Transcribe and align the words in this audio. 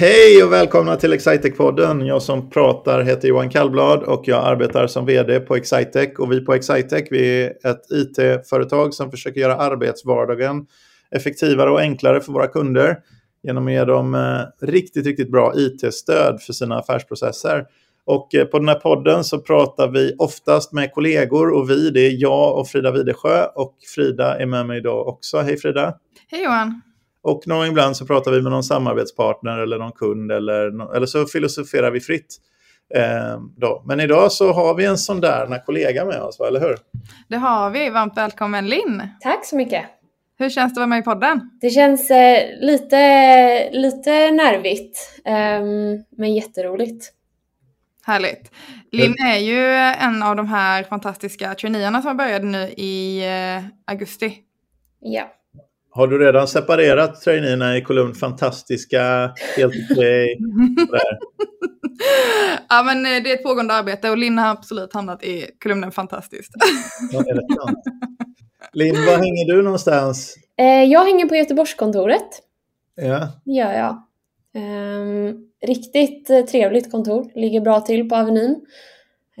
Hej 0.00 0.44
och 0.44 0.52
välkomna 0.52 0.96
till 0.96 1.12
Excitec-podden. 1.12 2.06
Jag 2.06 2.22
som 2.22 2.50
pratar 2.50 3.02
heter 3.02 3.28
Johan 3.28 3.50
Kallblad 3.50 4.02
och 4.02 4.28
jag 4.28 4.44
arbetar 4.44 4.86
som 4.86 5.06
vd 5.06 5.40
på 5.40 5.56
Excitec. 5.56 6.18
Och 6.18 6.32
vi 6.32 6.40
på 6.40 6.54
Excitec 6.54 7.08
vi 7.10 7.42
är 7.42 7.70
ett 7.70 7.90
it-företag 7.90 8.94
som 8.94 9.10
försöker 9.10 9.40
göra 9.40 9.56
arbetsvardagen 9.56 10.66
effektivare 11.10 11.70
och 11.70 11.80
enklare 11.80 12.20
för 12.20 12.32
våra 12.32 12.46
kunder 12.46 12.98
genom 13.42 13.66
att 13.66 13.72
ge 13.72 13.84
dem 13.84 14.14
eh, 14.14 14.66
riktigt, 14.66 15.06
riktigt 15.06 15.30
bra 15.30 15.52
it-stöd 15.56 16.42
för 16.42 16.52
sina 16.52 16.78
affärsprocesser. 16.78 17.64
Och 18.04 18.34
eh, 18.34 18.44
på 18.44 18.58
den 18.58 18.68
här 18.68 18.80
podden 18.80 19.24
så 19.24 19.38
pratar 19.38 19.88
vi 19.88 20.14
oftast 20.18 20.72
med 20.72 20.92
kollegor 20.92 21.50
och 21.50 21.70
vi, 21.70 21.90
det 21.90 22.00
är 22.00 22.22
jag 22.22 22.58
och 22.58 22.68
Frida 22.68 22.92
Widesjö 22.92 23.44
och 23.54 23.76
Frida 23.94 24.38
är 24.38 24.46
med 24.46 24.66
mig 24.66 24.78
idag 24.78 25.08
också. 25.08 25.38
Hej 25.38 25.56
Frida! 25.56 25.94
Hej 26.30 26.44
Johan! 26.44 26.80
Och 27.22 27.42
någon 27.46 27.66
ibland 27.66 27.96
så 27.96 28.06
pratar 28.06 28.30
vi 28.30 28.42
med 28.42 28.52
någon 28.52 28.62
samarbetspartner 28.62 29.58
eller 29.58 29.78
någon 29.78 29.92
kund 29.92 30.32
eller, 30.32 30.94
eller 30.96 31.06
så 31.06 31.26
filosoferar 31.26 31.90
vi 31.90 32.00
fritt. 32.00 32.36
Eh, 32.94 33.40
då. 33.56 33.82
Men 33.86 34.00
idag 34.00 34.32
så 34.32 34.52
har 34.52 34.74
vi 34.74 34.84
en 34.84 34.98
sån 34.98 35.20
där 35.20 35.64
kollega 35.66 36.04
med 36.04 36.20
oss, 36.22 36.38
va? 36.38 36.48
eller 36.48 36.60
hur? 36.60 36.76
Det 37.28 37.36
har 37.36 37.70
vi. 37.70 37.90
Varmt 37.90 38.16
välkommen 38.16 38.66
Linn! 38.66 39.02
Tack 39.20 39.46
så 39.46 39.56
mycket! 39.56 39.84
Hur 40.38 40.50
känns 40.50 40.74
det 40.74 40.78
att 40.78 40.82
vara 40.82 40.86
med 40.86 40.98
i 40.98 41.02
podden? 41.02 41.50
Det 41.60 41.70
känns 41.70 42.10
eh, 42.10 42.60
lite, 42.60 43.70
lite 43.72 44.30
nervigt, 44.30 45.20
eh, 45.24 45.60
men 46.16 46.34
jätteroligt. 46.34 47.12
Härligt. 48.06 48.50
Linn 48.92 49.14
är 49.18 49.38
ju 49.38 49.66
en 50.04 50.22
av 50.22 50.36
de 50.36 50.46
här 50.46 50.82
fantastiska 50.82 51.54
traineerna 51.54 52.02
som 52.02 52.16
började 52.16 52.46
nu 52.46 52.62
i 52.62 53.24
eh, 53.26 53.64
augusti. 53.92 54.36
Ja. 55.00 55.32
Har 55.92 56.06
du 56.06 56.18
redan 56.18 56.48
separerat 56.48 57.20
traineerna 57.20 57.76
i 57.76 57.82
kolumn 57.82 58.14
fantastiska, 58.14 59.34
helt 59.56 59.74
okej? 59.90 60.38
ja, 62.68 62.82
men 62.82 63.06
eh, 63.06 63.22
det 63.22 63.30
är 63.30 63.34
ett 63.34 63.42
pågående 63.42 63.74
arbete 63.74 64.10
och 64.10 64.18
Linn 64.18 64.38
har 64.38 64.50
absolut 64.50 64.94
hamnat 64.94 65.24
i 65.24 65.46
kolumnen 65.62 65.92
fantastiskt. 65.92 66.52
ja, 67.12 67.20
är 67.20 67.34
det 67.34 67.54
sant? 67.54 67.78
Linn, 68.72 68.94
var 68.94 69.12
hänger 69.12 69.54
du 69.54 69.62
någonstans? 69.62 70.36
Eh, 70.58 70.84
jag 70.84 71.04
hänger 71.04 71.26
på 71.26 71.36
Göteborgskontoret. 71.36 72.28
Ja. 72.94 73.28
Det 73.44 73.52
gör 73.52 73.72
jag. 73.72 74.02
Um, 74.54 75.46
riktigt 75.66 76.30
eh, 76.30 76.40
trevligt 76.40 76.90
kontor, 76.90 77.30
ligger 77.34 77.60
bra 77.60 77.80
till 77.80 78.08
på 78.08 78.16
Avenyn. 78.16 78.60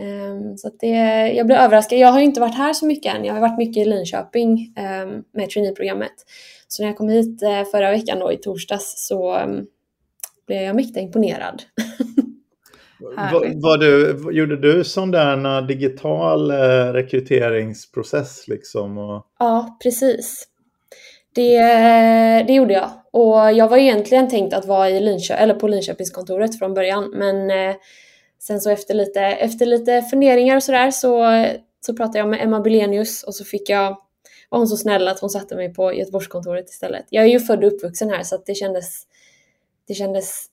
Um, 0.00 0.56
så 0.56 0.70
det, 0.80 0.96
jag 1.36 1.46
blev 1.46 1.58
överraskad. 1.58 1.98
Jag 1.98 2.08
har 2.08 2.20
inte 2.20 2.40
varit 2.40 2.54
här 2.54 2.72
så 2.72 2.86
mycket 2.86 3.14
än. 3.14 3.24
Jag 3.24 3.34
har 3.34 3.40
varit 3.40 3.58
mycket 3.58 3.82
i 3.82 3.84
Linköping 3.84 4.74
um, 4.78 5.24
med 5.32 5.50
traineeprogrammet. 5.50 6.12
Så 6.68 6.82
när 6.82 6.88
jag 6.88 6.96
kom 6.96 7.08
hit 7.08 7.42
uh, 7.42 7.70
förra 7.70 7.90
veckan 7.90 8.18
då 8.18 8.32
i 8.32 8.36
torsdags 8.36 9.06
så 9.08 9.38
um, 9.38 9.66
blev 10.46 10.62
jag 10.62 10.76
mäkta 10.76 11.00
imponerad. 11.00 11.62
var, 13.32 13.62
var 13.62 13.78
du, 13.78 14.18
gjorde 14.32 14.56
du 14.56 14.84
sån 14.84 15.10
där 15.10 15.62
digital 15.62 16.50
uh, 16.50 16.92
rekryteringsprocess 16.92 18.48
liksom? 18.48 18.98
Och... 18.98 19.26
Ja, 19.38 19.78
precis. 19.82 20.46
Det, 21.34 21.58
det 22.46 22.52
gjorde 22.52 22.74
jag. 22.74 22.90
Och 23.12 23.52
jag 23.52 23.68
var 23.68 23.76
egentligen 23.76 24.28
tänkt 24.28 24.54
att 24.54 24.66
vara 24.66 24.90
i 24.90 25.00
Linkö 25.00 25.34
eller 25.34 25.54
på 25.54 25.68
Linköpingskontoret 25.68 26.58
från 26.58 26.74
början. 26.74 27.10
Men 27.14 27.50
eh, 27.50 27.76
sen 28.40 28.60
så 28.60 28.70
efter 28.70 28.94
lite, 28.94 29.20
efter 29.20 29.66
lite 29.66 30.02
funderingar 30.02 30.56
och 30.56 30.62
sådär 30.62 30.90
så, 30.90 31.44
så 31.86 31.96
pratade 31.96 32.18
jag 32.18 32.28
med 32.28 32.42
Emma 32.42 32.60
Bilenius 32.60 33.22
och 33.22 33.34
så 33.34 33.44
fick 33.44 33.70
jag, 33.70 33.96
var 34.48 34.58
hon 34.58 34.68
så 34.68 34.76
snäll 34.76 35.08
att 35.08 35.20
hon 35.20 35.30
satte 35.30 35.56
mig 35.56 35.74
på 35.74 35.94
Göteborgskontoret 35.94 36.70
istället. 36.70 37.06
Jag 37.10 37.24
är 37.24 37.28
ju 37.28 37.40
född 37.40 37.64
och 37.64 37.72
uppvuxen 37.72 38.10
här 38.10 38.22
så 38.22 38.42
det 38.46 38.54
kändes, 38.54 39.02
det 39.88 39.94
kändes 39.94 40.46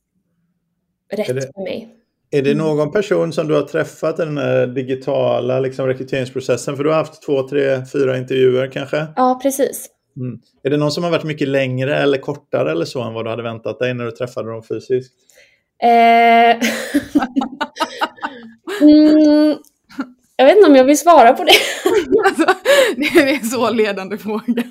rätt 1.11 1.27
det, 1.27 1.41
för 1.41 1.63
mig. 1.63 1.93
Är 2.31 2.41
det 2.41 2.53
någon 2.53 2.91
person 2.91 3.33
som 3.33 3.47
du 3.47 3.53
har 3.53 3.61
träffat 3.61 4.19
i 4.19 4.25
den 4.25 4.37
här 4.37 4.67
digitala 4.67 5.59
liksom, 5.59 5.87
rekryteringsprocessen? 5.87 6.77
För 6.77 6.83
du 6.83 6.89
har 6.89 6.97
haft 6.97 7.21
två, 7.21 7.47
tre, 7.47 7.85
fyra 7.85 8.17
intervjuer 8.17 8.71
kanske? 8.71 9.07
Ja, 9.15 9.39
precis. 9.43 9.89
Mm. 10.17 10.39
Är 10.63 10.69
det 10.69 10.77
någon 10.77 10.91
som 10.91 11.03
har 11.03 11.11
varit 11.11 11.23
mycket 11.23 11.47
längre 11.47 11.97
eller 11.97 12.17
kortare 12.17 12.71
eller 12.71 12.85
så 12.85 13.01
än 13.01 13.13
vad 13.13 13.25
du 13.25 13.29
hade 13.29 13.43
väntat 13.43 13.79
dig 13.79 13.93
när 13.93 14.05
du 14.05 14.11
träffade 14.11 14.51
dem 14.51 14.63
fysiskt? 14.63 15.13
Eh... 15.83 16.49
mm, 18.81 19.57
jag 20.37 20.45
vet 20.45 20.57
inte 20.57 20.69
om 20.69 20.75
jag 20.75 20.83
vill 20.83 20.97
svara 20.97 21.33
på 21.33 21.43
det. 21.43 21.51
alltså, 22.25 22.45
det 22.95 23.05
är 23.05 23.27
en 23.27 23.45
så 23.45 23.71
ledande 23.71 24.17
fråga. 24.17 24.43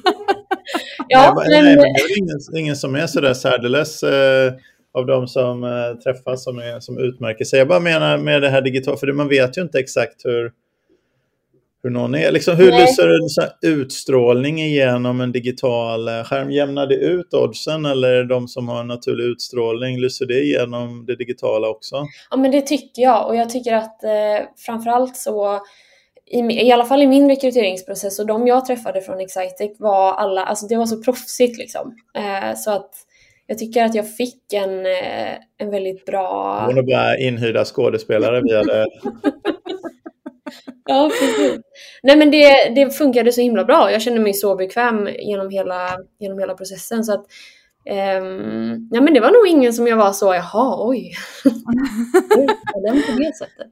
ja, 1.08 1.44
nej, 1.48 1.62
men... 1.62 1.64
nej, 1.64 1.76
men 1.76 1.84
det 1.84 2.00
är 2.00 2.18
ingen, 2.18 2.38
ingen 2.56 2.76
som 2.76 2.94
är 2.94 3.06
sådär 3.06 3.34
särdeles 3.34 4.02
eh, 4.02 4.52
av 4.94 5.06
de 5.06 5.28
som 5.28 5.64
eh, 5.64 5.94
träffas 6.04 6.44
som, 6.44 6.58
är, 6.58 6.80
som 6.80 6.98
utmärker 6.98 7.44
sig. 7.44 7.58
Jag 7.58 7.68
bara 7.68 7.80
menar 7.80 8.18
med 8.18 8.42
det 8.42 8.48
här 8.48 8.62
digitala, 8.62 8.96
för 8.96 9.12
man 9.12 9.28
vet 9.28 9.58
ju 9.58 9.62
inte 9.62 9.78
exakt 9.78 10.24
hur 10.24 10.52
hur 11.86 11.90
någon 11.90 12.14
är. 12.14 12.32
Liksom, 12.32 12.56
hur 12.56 12.72
lyser 12.72 13.08
en 13.08 13.72
utstrålning 13.74 14.62
igenom 14.62 15.20
en 15.20 15.32
digital 15.32 16.08
eh, 16.08 16.24
skärm? 16.24 16.50
Jämnar 16.50 16.86
det 16.86 16.94
ut 16.94 17.34
oddsen 17.34 17.84
eller 17.84 18.24
de 18.24 18.48
som 18.48 18.68
har 18.68 18.80
en 18.80 18.88
naturlig 18.88 19.24
utstrålning, 19.24 20.00
lyser 20.00 20.26
det 20.26 20.40
igenom 20.40 21.06
det 21.06 21.16
digitala 21.16 21.68
också? 21.68 22.06
Ja 22.30 22.36
men 22.36 22.50
det 22.50 22.60
tycker 22.60 23.02
jag 23.02 23.28
och 23.28 23.36
jag 23.36 23.50
tycker 23.50 23.74
att 23.74 24.04
eh, 24.04 24.46
framförallt 24.66 25.16
så 25.16 25.60
i, 26.30 26.38
i 26.38 26.72
alla 26.72 26.84
fall 26.84 27.02
i 27.02 27.06
min 27.06 27.28
rekryteringsprocess 27.28 28.18
och 28.18 28.26
de 28.26 28.46
jag 28.46 28.64
träffade 28.64 29.00
från 29.00 29.20
Excitec 29.20 29.76
var 29.78 30.12
alla, 30.12 30.44
alltså 30.44 30.66
det 30.66 30.76
var 30.76 30.86
så 30.86 31.02
proffsigt 31.02 31.58
liksom. 31.58 31.94
Eh, 32.16 32.56
så 32.56 32.70
att 32.70 32.90
jag 33.46 33.58
tycker 33.58 33.84
att 33.84 33.94
jag 33.94 34.16
fick 34.16 34.52
en, 34.52 34.86
eh, 34.86 35.32
en 35.58 35.70
väldigt 35.70 36.06
bra... 36.06 36.62
Hon 36.66 36.78
är 36.78 36.82
bara 36.82 37.18
inhyrda 37.18 37.64
skådespelare 37.64 38.40
via 38.40 38.62
det. 38.62 38.86
ja, 40.86 41.10
precis. 41.20 41.60
Nej 42.02 42.16
men 42.16 42.30
det, 42.30 42.74
det 42.74 42.90
funkade 42.90 43.32
så 43.32 43.40
himla 43.40 43.64
bra. 43.64 43.92
Jag 43.92 44.02
kände 44.02 44.20
mig 44.20 44.34
så 44.34 44.56
bekväm 44.56 45.08
genom 45.18 45.50
hela, 45.50 45.98
genom 46.20 46.38
hela 46.38 46.54
processen. 46.54 47.04
Så 47.04 47.12
att, 47.12 47.26
um, 48.20 48.88
ja, 48.92 49.00
men 49.00 49.14
det 49.14 49.20
var 49.20 49.30
nog 49.30 49.46
ingen 49.48 49.72
som 49.72 49.86
jag 49.86 49.96
var 49.96 50.12
så, 50.12 50.34
jaha, 50.34 50.88
oj. 50.88 51.12
Den 52.84 53.02
på 53.02 53.18
det 53.18 53.36
sättet. 53.36 53.66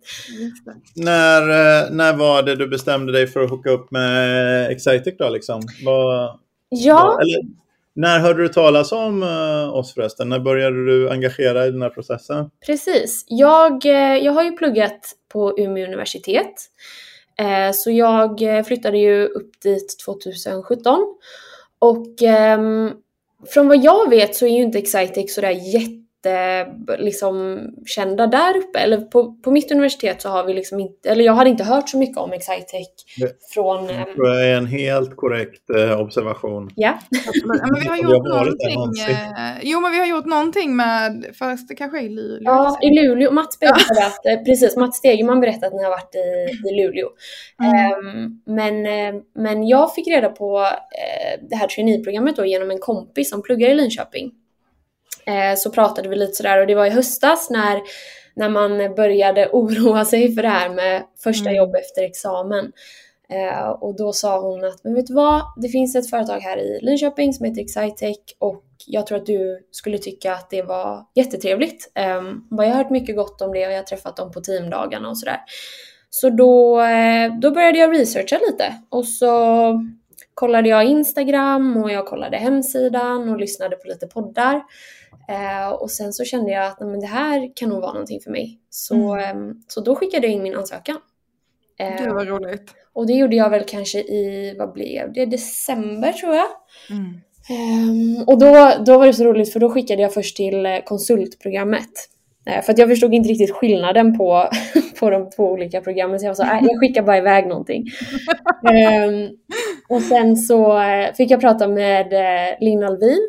När, 0.96 1.40
eh, 1.40 1.90
när 1.90 2.16
var 2.16 2.42
det 2.42 2.56
du 2.56 2.68
bestämde 2.68 3.12
dig 3.12 3.26
för 3.26 3.40
att 3.40 3.50
hooka 3.50 3.70
upp 3.70 3.90
med 3.90 4.70
Excitec 4.70 5.14
då? 5.18 5.28
Liksom? 5.28 5.62
Var, 5.84 6.40
ja. 6.68 6.94
Var, 6.94 7.20
eller, 7.20 7.63
när 7.94 8.20
hörde 8.20 8.42
du 8.42 8.48
talas 8.48 8.92
om 8.92 9.22
eh, 9.22 9.74
oss 9.74 9.94
förresten? 9.94 10.28
När 10.28 10.38
började 10.38 10.86
du 10.86 11.10
engagera 11.10 11.66
i 11.66 11.70
den 11.70 11.82
här 11.82 11.90
processen? 11.90 12.50
Precis. 12.66 13.24
Jag, 13.28 13.86
eh, 13.86 14.16
jag 14.24 14.32
har 14.32 14.42
ju 14.42 14.52
pluggat 14.52 15.12
på 15.32 15.58
Umeå 15.58 15.86
universitet. 15.86 16.54
Eh, 17.38 17.72
så 17.74 17.90
jag 17.90 18.40
flyttade 18.66 18.98
ju 18.98 19.26
upp 19.26 19.60
dit 19.62 19.98
2017. 20.04 21.14
Och 21.78 22.22
ehm, 22.22 22.90
från 23.46 23.68
vad 23.68 23.84
jag 23.84 24.10
vet 24.10 24.36
så 24.36 24.46
är 24.46 24.50
ju 24.50 24.62
inte 24.62 24.78
Excitec 24.78 25.34
sådär 25.34 25.50
jätte 25.50 26.03
liksom 26.98 27.66
kända 27.86 28.26
där 28.26 28.56
uppe. 28.56 28.78
Eller 28.78 29.00
på, 29.00 29.34
på 29.34 29.50
mitt 29.50 29.72
universitet 29.72 30.22
så 30.22 30.28
har 30.28 30.44
vi 30.44 30.54
liksom 30.54 30.80
inte, 30.80 31.10
eller 31.10 31.24
jag 31.24 31.32
hade 31.32 31.50
inte 31.50 31.64
hört 31.64 31.88
så 31.88 31.98
mycket 31.98 32.16
om 32.16 32.32
Excitec 32.32 32.88
från... 33.54 33.86
Det 33.86 34.04
tror 34.04 34.28
jag 34.28 34.48
är 34.48 34.56
en 34.56 34.66
helt 34.66 35.16
korrekt 35.16 35.70
eh, 35.70 36.00
observation. 36.00 36.70
Ja. 36.76 36.98
men 37.44 37.80
vi 37.80 37.88
har 37.88 37.96
gjort 37.96 38.28
någonting. 38.28 39.04
Eh, 39.08 39.58
jo, 39.62 39.80
men 39.80 39.92
vi 39.92 39.98
har 39.98 40.06
gjort 40.06 40.26
någonting 40.26 40.76
med, 40.76 41.26
först 41.38 41.68
det 41.68 41.74
kanske 41.74 41.98
är 41.98 42.02
i 42.02 42.08
Luleå. 42.08 42.42
Ja, 42.44 42.78
i 42.82 42.90
Luleå. 42.90 43.30
Mats 43.30 43.60
berättade 43.60 44.06
att, 44.06 44.26
eh, 44.26 44.44
precis, 44.44 44.76
Mats 44.76 44.96
Stegeman 44.96 45.40
berättade 45.40 45.66
att 45.66 45.74
ni 45.74 45.82
har 45.82 45.90
varit 45.90 46.14
i, 46.14 46.68
i 46.68 46.82
Luleå. 46.82 47.08
Mm. 47.62 47.92
Um, 47.92 48.42
men, 48.46 48.86
eh, 48.86 49.20
men 49.34 49.68
jag 49.68 49.94
fick 49.94 50.08
reda 50.08 50.28
på 50.28 50.58
uh, 50.58 51.46
det 51.50 51.56
här 51.56 51.66
traineeprogrammet 51.66 52.36
då 52.36 52.44
genom 52.44 52.70
en 52.70 52.78
kompis 52.78 53.30
som 53.30 53.42
pluggar 53.42 53.68
i 53.68 53.74
Linköping 53.74 54.30
eh, 55.26 55.56
så 55.56 55.70
pratade 55.70 56.08
vi 56.08 56.16
lite 56.16 56.32
sådär 56.32 56.60
och 56.60 56.66
det 56.66 56.74
var 56.74 56.86
i 56.86 56.90
höstas 56.90 57.50
när, 57.50 57.80
när 58.36 58.48
man 58.48 58.94
började 58.94 59.48
oroa 59.52 60.04
sig 60.04 60.34
för 60.34 60.42
det 60.42 60.48
här 60.48 60.68
med 60.68 61.02
första 61.24 61.50
mm. 61.50 61.56
jobb 61.56 61.74
efter 61.74 62.02
examen. 62.02 62.72
Eh, 63.30 63.68
och 63.68 63.96
då 63.96 64.12
sa 64.12 64.40
hon 64.40 64.64
att, 64.64 64.84
men 64.84 64.94
vet 64.94 65.06
du 65.06 65.14
vad, 65.14 65.42
det 65.56 65.68
finns 65.68 65.96
ett 65.96 66.10
företag 66.10 66.40
här 66.40 66.58
i 66.58 66.78
Linköping 66.82 67.32
som 67.32 67.46
heter 67.46 67.62
Excitec 67.62 68.18
och 68.38 68.64
jag 68.86 69.06
tror 69.06 69.18
att 69.18 69.26
du 69.26 69.66
skulle 69.70 69.98
tycka 69.98 70.34
att 70.34 70.50
det 70.50 70.62
var 70.62 71.06
jättetrevligt. 71.14 71.92
Eh, 71.94 72.22
jag 72.50 72.56
har 72.56 72.74
hört 72.74 72.90
mycket 72.90 73.16
gott 73.16 73.42
om 73.42 73.52
det 73.52 73.66
och 73.66 73.72
jag 73.72 73.78
har 73.78 73.84
träffat 73.84 74.16
dem 74.16 74.32
på 74.32 74.40
teamdagarna 74.40 75.08
och 75.08 75.18
sådär. 75.18 75.40
Så 76.10 76.30
då, 76.30 76.80
eh, 76.80 77.38
då 77.40 77.50
började 77.50 77.78
jag 77.78 77.92
researcha 77.92 78.38
lite 78.50 78.74
och 78.88 79.06
så 79.06 79.74
kollade 80.34 80.68
jag 80.68 80.84
Instagram 80.84 81.76
och 81.76 81.90
jag 81.90 82.06
kollade 82.06 82.36
hemsidan 82.36 83.28
och 83.28 83.40
lyssnade 83.40 83.76
på 83.76 83.88
lite 83.88 84.06
poddar. 84.06 84.62
Eh, 85.28 85.68
och 85.68 85.90
sen 85.90 86.12
så 86.12 86.24
kände 86.24 86.50
jag 86.50 86.66
att 86.66 86.80
men 86.80 87.00
det 87.00 87.06
här 87.06 87.56
kan 87.56 87.68
nog 87.68 87.80
vara 87.80 87.92
någonting 87.92 88.20
för 88.20 88.30
mig. 88.30 88.60
Så, 88.70 89.14
mm. 89.14 89.48
eh, 89.48 89.54
så 89.68 89.80
då 89.80 89.94
skickade 89.94 90.26
jag 90.26 90.34
in 90.34 90.42
min 90.42 90.54
ansökan. 90.54 90.96
Eh, 91.78 92.02
det 92.04 92.14
var 92.14 92.24
roligt. 92.24 92.74
Och 92.92 93.06
det 93.06 93.12
gjorde 93.12 93.36
jag 93.36 93.50
väl 93.50 93.64
kanske 93.64 93.98
i, 93.98 94.54
vad 94.58 94.72
blev 94.72 95.12
det, 95.12 95.26
december 95.26 96.12
tror 96.12 96.34
jag. 96.34 96.48
Mm. 96.90 97.20
Ehm, 97.50 98.24
och 98.26 98.38
då, 98.38 98.72
då 98.86 98.98
var 98.98 99.06
det 99.06 99.12
så 99.12 99.24
roligt 99.24 99.52
för 99.52 99.60
då 99.60 99.70
skickade 99.70 100.02
jag 100.02 100.14
först 100.14 100.36
till 100.36 100.66
eh, 100.66 100.78
konsultprogrammet. 100.84 101.90
Eh, 102.46 102.62
för 102.62 102.72
att 102.72 102.78
jag 102.78 102.88
förstod 102.88 103.14
inte 103.14 103.28
riktigt 103.28 103.54
skillnaden 103.54 104.18
på, 104.18 104.48
på 105.00 105.10
de 105.10 105.30
två 105.30 105.52
olika 105.52 105.80
programmen 105.80 106.20
så 106.20 106.26
jag 106.26 106.30
var 106.30 106.34
så, 106.34 106.42
äh, 106.42 106.58
jag 106.62 106.80
skickar 106.80 107.02
bara 107.02 107.18
iväg 107.18 107.46
någonting. 107.46 107.84
Ehm, 108.72 109.28
och 109.88 110.02
sen 110.02 110.36
så 110.36 110.82
eh, 110.82 111.12
fick 111.14 111.30
jag 111.30 111.40
prata 111.40 111.68
med 111.68 112.12
Linn 112.60 112.82
Alvin, 112.82 113.28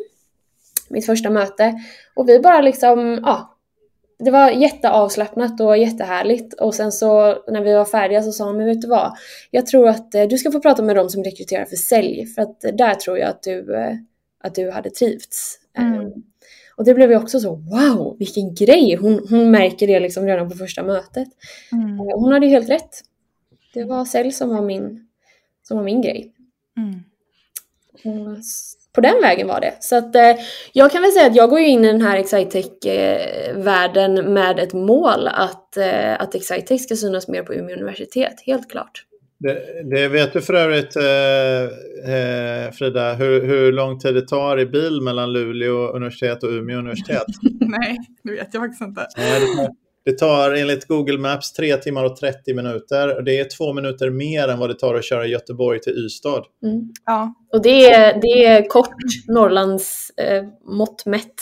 mitt 0.90 1.06
första 1.06 1.30
möte. 1.30 1.74
Och 2.14 2.28
vi 2.28 2.38
bara 2.38 2.60
liksom, 2.60 3.20
ja, 3.22 3.56
det 4.18 4.30
var 4.30 4.50
jätteavslappnat 4.50 5.60
och 5.60 5.78
jättehärligt. 5.78 6.54
Och 6.54 6.74
sen 6.74 6.92
så 6.92 7.38
när 7.48 7.60
vi 7.60 7.74
var 7.74 7.84
färdiga 7.84 8.22
så 8.22 8.32
sa 8.32 8.44
hon, 8.44 8.56
men 8.56 8.66
vet 8.66 8.80
du 8.80 8.88
vad? 8.88 9.12
Jag 9.50 9.66
tror 9.66 9.88
att 9.88 10.14
eh, 10.14 10.24
du 10.24 10.38
ska 10.38 10.50
få 10.50 10.60
prata 10.60 10.82
med 10.82 10.96
dem 10.96 11.08
som 11.08 11.24
rekryterar 11.24 11.64
för 11.64 11.76
sälj. 11.76 12.26
För 12.26 12.42
att 12.42 12.60
där 12.60 12.94
tror 12.94 13.18
jag 13.18 13.28
att 13.28 13.42
du, 13.42 13.74
eh, 13.74 13.94
att 14.44 14.54
du 14.54 14.70
hade 14.70 14.90
trivts. 14.90 15.58
Mm. 15.78 16.00
Um, 16.00 16.12
och 16.76 16.84
det 16.84 16.94
blev 16.94 17.10
ju 17.10 17.16
också 17.16 17.40
så, 17.40 17.54
wow, 17.54 18.16
vilken 18.18 18.54
grej! 18.54 18.96
Hon, 18.96 19.26
hon 19.30 19.50
märker 19.50 19.86
det 19.86 20.00
liksom 20.00 20.26
redan 20.26 20.50
på 20.50 20.56
första 20.56 20.82
mötet. 20.82 21.28
Mm. 21.72 21.98
Hon 21.98 22.32
hade 22.32 22.46
ju 22.46 22.52
helt 22.52 22.70
rätt. 22.70 23.00
Det 23.74 23.84
var 23.84 24.04
sälj 24.04 24.32
som 24.32 24.48
var 24.48 24.62
min, 24.62 25.08
som 25.62 25.76
var 25.76 25.84
min 25.84 26.02
grej. 26.02 26.32
Mm. 26.76 27.00
Och 28.04 28.38
på 28.96 29.00
den 29.00 29.20
vägen 29.22 29.46
var 29.46 29.60
det. 29.60 29.74
Så 29.80 29.96
att 29.96 30.16
eh, 30.16 30.36
jag 30.72 30.92
kan 30.92 31.02
väl 31.02 31.12
säga 31.12 31.26
att 31.26 31.36
jag 31.36 31.50
går 31.50 31.60
ju 31.60 31.66
in 31.66 31.84
i 31.84 31.86
den 31.86 32.02
här 32.02 32.18
Excitec-världen 32.18 34.34
med 34.34 34.58
ett 34.58 34.72
mål 34.72 35.28
att, 35.28 35.76
eh, 35.76 36.20
att 36.20 36.34
Excitec 36.34 36.82
ska 36.82 36.96
synas 36.96 37.28
mer 37.28 37.42
på 37.42 37.54
Umeå 37.54 37.76
universitet, 37.76 38.42
helt 38.46 38.70
klart. 38.70 39.02
Det, 39.38 39.82
det 39.90 40.08
vet 40.08 40.32
du 40.32 40.40
för 40.40 40.54
övrigt, 40.54 40.96
eh, 40.96 41.62
eh, 42.14 42.70
Frida, 42.72 43.14
hur, 43.14 43.46
hur 43.46 43.72
lång 43.72 43.98
tid 43.98 44.14
det 44.14 44.28
tar 44.28 44.60
i 44.60 44.66
bil 44.66 45.00
mellan 45.00 45.32
Luleå 45.32 45.88
universitet 45.88 46.42
och 46.42 46.50
Umeå 46.50 46.78
universitet? 46.78 47.26
Nej, 47.60 47.96
det 48.22 48.32
vet 48.32 48.54
jag 48.54 48.62
faktiskt 48.62 48.82
inte. 48.82 49.06
Nej, 49.16 49.40
det, 49.40 49.46
tar, 49.46 49.85
det 50.06 50.12
tar 50.12 50.50
enligt 50.50 50.86
Google 50.86 51.18
Maps 51.18 51.52
3 51.52 51.76
timmar 51.76 52.04
och 52.04 52.16
30 52.16 52.54
minuter. 52.54 53.16
Och 53.16 53.24
det 53.24 53.38
är 53.38 53.56
två 53.56 53.72
minuter 53.72 54.10
mer 54.10 54.48
än 54.48 54.58
vad 54.58 54.70
det 54.70 54.74
tar 54.74 54.94
att 54.94 55.04
köra 55.04 55.26
Göteborg 55.26 55.80
till 55.80 55.92
Ystad. 55.92 56.44
Mm. 56.64 56.92
Ja, 57.04 57.34
Och 57.52 57.62
det 57.62 57.90
är, 57.90 58.20
det 58.20 58.44
är 58.44 58.68
kort 58.68 58.94
Norrlands 59.28 60.10
eh, 60.10 60.44
mått 60.64 61.06
mätt. 61.06 61.34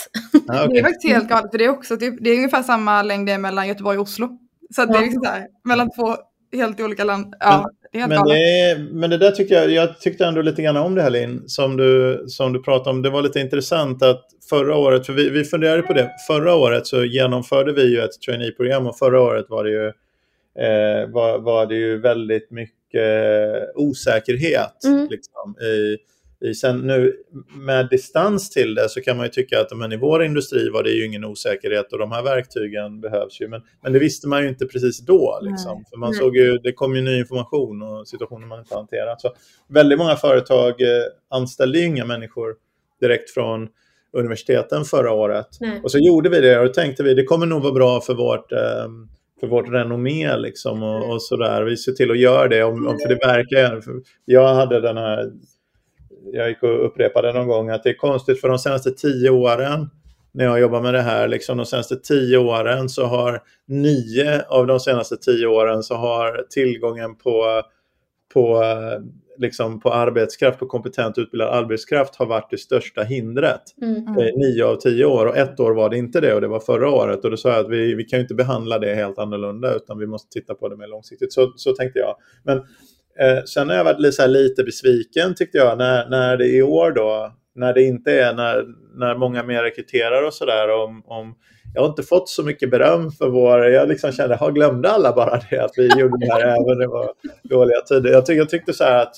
Ah, 0.48 0.66
det 0.66 0.78
är 0.78 0.82
faktiskt 0.82 1.14
helt 1.14 1.28
galet 1.28 1.50
för 1.50 1.58
det 1.58 1.64
är 1.64 1.68
också 1.68 1.96
typ, 1.96 2.14
det 2.20 2.30
är 2.30 2.36
ungefär 2.36 2.62
samma 2.62 3.02
längd 3.02 3.40
mellan 3.40 3.68
Göteborg 3.68 3.98
och 3.98 4.02
Oslo. 4.02 4.38
Så 4.74 4.82
att 4.82 4.92
det 4.92 4.98
är 4.98 5.02
liksom 5.02 5.22
så 5.24 5.30
här, 5.30 5.46
mellan 5.64 5.90
två 5.90 6.16
helt 6.54 6.80
olika 6.80 7.04
land. 7.04 7.34
Ja, 7.40 7.70
helt 7.92 8.08
Men 8.08 8.18
galet. 8.18 8.36
det, 8.36 8.78
men 8.92 9.10
det 9.10 9.18
där 9.18 9.30
tyckte 9.30 9.54
jag, 9.54 9.70
jag 9.70 10.00
tyckte 10.00 10.26
ändå 10.26 10.42
lite 10.42 10.62
grann 10.62 10.76
om 10.76 10.94
det 10.94 11.02
här 11.02 11.10
Linn, 11.10 11.42
som 11.46 11.76
du, 11.76 12.24
som 12.28 12.52
du 12.52 12.62
pratade 12.62 12.90
om. 12.90 13.02
Det 13.02 13.10
var 13.10 13.22
lite 13.22 13.40
intressant 13.40 14.02
att 14.02 14.24
förra 14.50 14.76
året, 14.76 15.06
för 15.06 15.12
vi, 15.12 15.30
vi 15.30 15.44
funderade 15.44 15.82
på 15.82 15.92
det, 15.92 16.10
förra 16.26 16.54
året 16.54 16.86
så 16.86 17.04
genomförde 17.04 17.72
vi 17.72 17.94
ju 17.94 18.00
ett 18.00 18.20
traineeprogram 18.26 18.86
och 18.86 18.98
förra 18.98 19.20
året 19.20 19.46
var 19.48 19.64
det 19.64 19.70
ju, 19.70 19.86
eh, 20.58 21.10
var, 21.10 21.38
var 21.38 21.66
det 21.66 21.74
ju 21.74 22.00
väldigt 22.00 22.50
mycket 22.50 22.74
osäkerhet. 23.74 24.84
Mm. 24.84 25.08
Liksom, 25.10 25.56
i, 25.60 25.96
i, 26.44 26.54
sen 26.54 26.78
nu 26.78 27.16
med 27.56 27.88
distans 27.88 28.50
till 28.50 28.74
det 28.74 28.88
så 28.88 29.00
kan 29.00 29.16
man 29.16 29.26
ju 29.26 29.30
tycka 29.30 29.60
att 29.60 29.76
men 29.76 29.92
i 29.92 29.96
vår 29.96 30.24
industri 30.24 30.70
var 30.70 30.82
det 30.82 30.90
ju 30.90 31.06
ingen 31.06 31.24
osäkerhet 31.24 31.92
och 31.92 31.98
de 31.98 32.12
här 32.12 32.22
verktygen 32.22 33.00
behövs 33.00 33.40
ju. 33.40 33.48
Men, 33.48 33.62
men 33.82 33.92
det 33.92 33.98
visste 33.98 34.28
man 34.28 34.42
ju 34.42 34.48
inte 34.48 34.66
precis 34.66 34.98
då. 34.98 35.38
Liksom. 35.42 35.76
Nej. 35.76 35.84
För 35.90 35.96
man 35.96 36.10
Nej. 36.10 36.18
såg 36.18 36.36
ju, 36.36 36.58
det 36.58 36.72
kom 36.72 36.96
ju 36.96 37.02
ny 37.02 37.18
information 37.18 37.82
och 37.82 38.08
situationer 38.08 38.46
man 38.46 38.58
inte 38.58 38.74
hanterat. 38.74 39.20
Så 39.20 39.34
väldigt 39.68 39.98
många 39.98 40.16
företag 40.16 40.80
eh, 40.82 41.04
anställde 41.30 41.78
ju 41.78 41.84
inga 41.84 42.04
människor 42.04 42.54
direkt 43.00 43.30
från 43.30 43.68
universiteten 44.12 44.84
förra 44.84 45.12
året. 45.12 45.48
Nej. 45.60 45.80
Och 45.82 45.90
så 45.90 45.98
gjorde 45.98 46.28
vi 46.28 46.40
det 46.40 46.58
och 46.58 46.66
då 46.66 46.72
tänkte 46.72 47.02
vi 47.02 47.14
det 47.14 47.24
kommer 47.24 47.46
nog 47.46 47.62
vara 47.62 47.72
bra 47.72 48.00
för 48.00 48.14
vårt, 48.14 48.52
eh, 48.52 48.88
för 49.40 49.46
vårt 49.46 49.68
renommé 49.68 50.36
liksom 50.36 50.82
och, 50.82 51.12
och 51.12 51.22
sådär. 51.22 51.62
Vi 51.62 51.76
ser 51.76 51.92
till 51.92 52.10
att 52.10 52.18
göra 52.18 52.48
det, 52.48 52.64
om, 52.64 52.86
om, 52.86 52.98
för 52.98 53.08
det 53.08 53.26
verkar... 53.26 53.80
För 53.80 53.92
jag 54.24 54.54
hade 54.54 54.80
den 54.80 54.96
här... 54.96 55.32
Jag 56.32 56.48
gick 56.48 56.62
och 56.62 56.86
upprepade 56.86 57.32
någon 57.32 57.48
gång 57.48 57.70
att 57.70 57.82
det 57.82 57.90
är 57.90 57.94
konstigt 57.94 58.40
för 58.40 58.48
de 58.48 58.58
senaste 58.58 58.90
tio 58.90 59.30
åren 59.30 59.88
när 60.34 60.44
jag 60.44 60.60
jobbar 60.60 60.80
med 60.80 60.94
det 60.94 61.00
här, 61.02 61.28
liksom 61.28 61.56
de 61.56 61.66
senaste 61.66 61.96
tio 61.96 62.38
åren 62.38 62.88
så 62.88 63.04
har 63.04 63.42
nio 63.66 64.42
av 64.48 64.66
de 64.66 64.80
senaste 64.80 65.16
tio 65.16 65.46
åren 65.46 65.82
så 65.82 65.94
har 65.94 66.46
tillgången 66.50 67.16
på, 67.16 67.62
på, 68.34 68.62
eh, 68.62 69.00
liksom 69.38 69.80
på 69.80 69.92
arbetskraft, 69.92 70.58
på 70.58 70.66
kompetent 70.66 71.18
utbildad 71.18 71.48
arbetskraft 71.48 72.16
har 72.16 72.26
varit 72.26 72.50
det 72.50 72.58
största 72.58 73.02
hindret. 73.02 73.62
Mm. 73.82 73.96
Mm. 73.96 74.18
Eh, 74.18 74.34
nio 74.36 74.64
av 74.64 74.76
tio 74.76 75.04
år 75.04 75.26
och 75.26 75.36
ett 75.36 75.60
år 75.60 75.74
var 75.74 75.90
det 75.90 75.96
inte 75.96 76.20
det 76.20 76.34
och 76.34 76.40
det 76.40 76.48
var 76.48 76.60
förra 76.60 76.90
året 76.90 77.24
och 77.24 77.30
då 77.30 77.36
sa 77.36 77.48
jag 77.48 77.60
att 77.60 77.70
vi, 77.70 77.94
vi 77.94 78.04
kan 78.04 78.18
ju 78.18 78.22
inte 78.22 78.34
behandla 78.34 78.78
det 78.78 78.94
helt 78.94 79.18
annorlunda 79.18 79.74
utan 79.74 79.98
vi 79.98 80.06
måste 80.06 80.40
titta 80.40 80.54
på 80.54 80.68
det 80.68 80.76
mer 80.76 80.88
långsiktigt. 80.88 81.32
Så, 81.32 81.52
så 81.56 81.72
tänkte 81.72 81.98
jag. 81.98 82.16
Men 82.42 82.62
eh, 83.20 83.44
sen 83.44 83.68
har 83.68 83.76
jag 83.76 83.84
varit 83.84 84.00
lite, 84.00 84.26
lite 84.26 84.64
besviken 84.64 85.34
tyckte 85.34 85.58
jag 85.58 85.78
när, 85.78 86.08
när 86.08 86.36
det 86.36 86.46
i 86.46 86.62
år 86.62 86.90
då, 86.90 87.32
när 87.54 87.74
det 87.74 87.82
inte 87.82 88.12
är, 88.12 88.34
när, 88.34 88.64
när 88.94 89.16
många 89.16 89.42
mer 89.42 89.62
rekryterar 89.62 90.26
och 90.26 90.34
sådär 90.34 90.68
om, 90.70 91.02
om 91.06 91.34
jag 91.74 91.82
har 91.82 91.88
inte 91.88 92.02
fått 92.02 92.28
så 92.28 92.42
mycket 92.42 92.70
beröm 92.70 93.10
för 93.10 93.28
vår, 93.28 93.64
jag 93.64 93.88
liksom 93.88 94.12
kände, 94.12 94.36
har 94.36 94.52
glömde 94.52 94.90
alla 94.90 95.12
bara 95.12 95.40
det 95.50 95.58
att 95.58 95.72
vi 95.76 96.00
gjorde 96.00 96.26
det 96.26 96.32
här 96.32 96.40
även 96.42 96.62
när 96.66 96.80
det 96.80 96.86
var 96.86 97.10
dåliga 97.42 97.80
tider. 97.80 98.10
Jag, 98.10 98.26
tyck, 98.26 98.38
jag 98.38 98.48
tyckte 98.48 98.72
så 98.72 98.84
här 98.84 99.02
att 99.02 99.14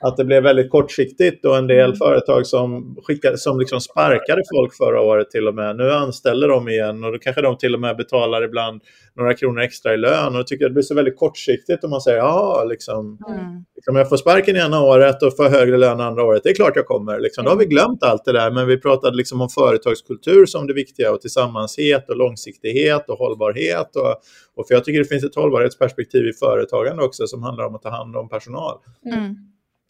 att 0.00 0.16
det 0.16 0.24
blev 0.24 0.42
väldigt 0.42 0.70
kortsiktigt 0.70 1.44
och 1.44 1.56
en 1.56 1.66
del 1.66 1.94
företag 1.94 2.46
som, 2.46 2.96
skickade, 3.02 3.38
som 3.38 3.58
liksom 3.58 3.80
sparkade 3.80 4.42
folk 4.54 4.76
förra 4.76 5.00
året 5.00 5.30
till 5.30 5.48
och 5.48 5.54
med. 5.54 5.76
Nu 5.76 5.90
anställer 5.90 6.48
de 6.48 6.68
igen 6.68 7.04
och 7.04 7.12
då 7.12 7.18
kanske 7.18 7.42
de 7.42 7.58
till 7.58 7.74
och 7.74 7.80
med 7.80 7.96
betalar 7.96 8.44
ibland 8.44 8.82
några 9.16 9.34
kronor 9.34 9.60
extra 9.60 9.94
i 9.94 9.96
lön. 9.96 10.36
Och 10.36 10.46
tycker 10.46 10.64
jag 10.64 10.70
det 10.70 10.74
blir 10.74 10.82
så 10.82 10.94
väldigt 10.94 11.16
kortsiktigt 11.16 11.84
om 11.84 11.90
man 11.90 12.00
säger 12.00 12.18
ja, 12.18 12.64
liksom, 12.68 13.18
Mm. 13.28 13.64
om 13.90 13.96
jag 13.96 14.08
får 14.08 14.16
sparken 14.16 14.56
ena 14.56 14.82
året 14.82 15.22
och 15.22 15.36
får 15.36 15.48
högre 15.48 15.76
lön 15.76 16.00
andra 16.00 16.24
året, 16.24 16.42
det 16.44 16.50
är 16.50 16.54
klart 16.54 16.72
jag 16.76 16.86
kommer. 16.86 17.20
Liksom. 17.20 17.44
Då 17.44 17.50
har 17.50 17.56
vi 17.56 17.64
glömt 17.64 18.02
allt 18.02 18.24
det 18.24 18.32
där, 18.32 18.50
men 18.50 18.66
vi 18.66 18.80
pratade 18.80 19.16
liksom 19.16 19.40
om 19.40 19.48
företagskultur 19.48 20.46
som 20.46 20.66
det 20.66 20.74
viktiga 20.74 21.12
och 21.12 21.20
tillsammanshet 21.20 22.10
och 22.10 22.16
långsiktighet 22.16 23.08
och 23.08 23.18
hållbarhet. 23.18 23.96
Och, 23.96 24.14
och 24.56 24.66
för 24.68 24.74
jag 24.74 24.84
tycker 24.84 24.98
det 24.98 25.04
finns 25.04 25.24
ett 25.24 25.34
hållbarhetsperspektiv 25.34 26.26
i 26.26 26.32
företagande 26.32 27.02
också 27.02 27.26
som 27.26 27.42
handlar 27.42 27.64
om 27.64 27.74
att 27.74 27.82
ta 27.82 27.90
hand 27.90 28.16
om 28.16 28.28
personal. 28.28 28.78
Mm. 29.06 29.34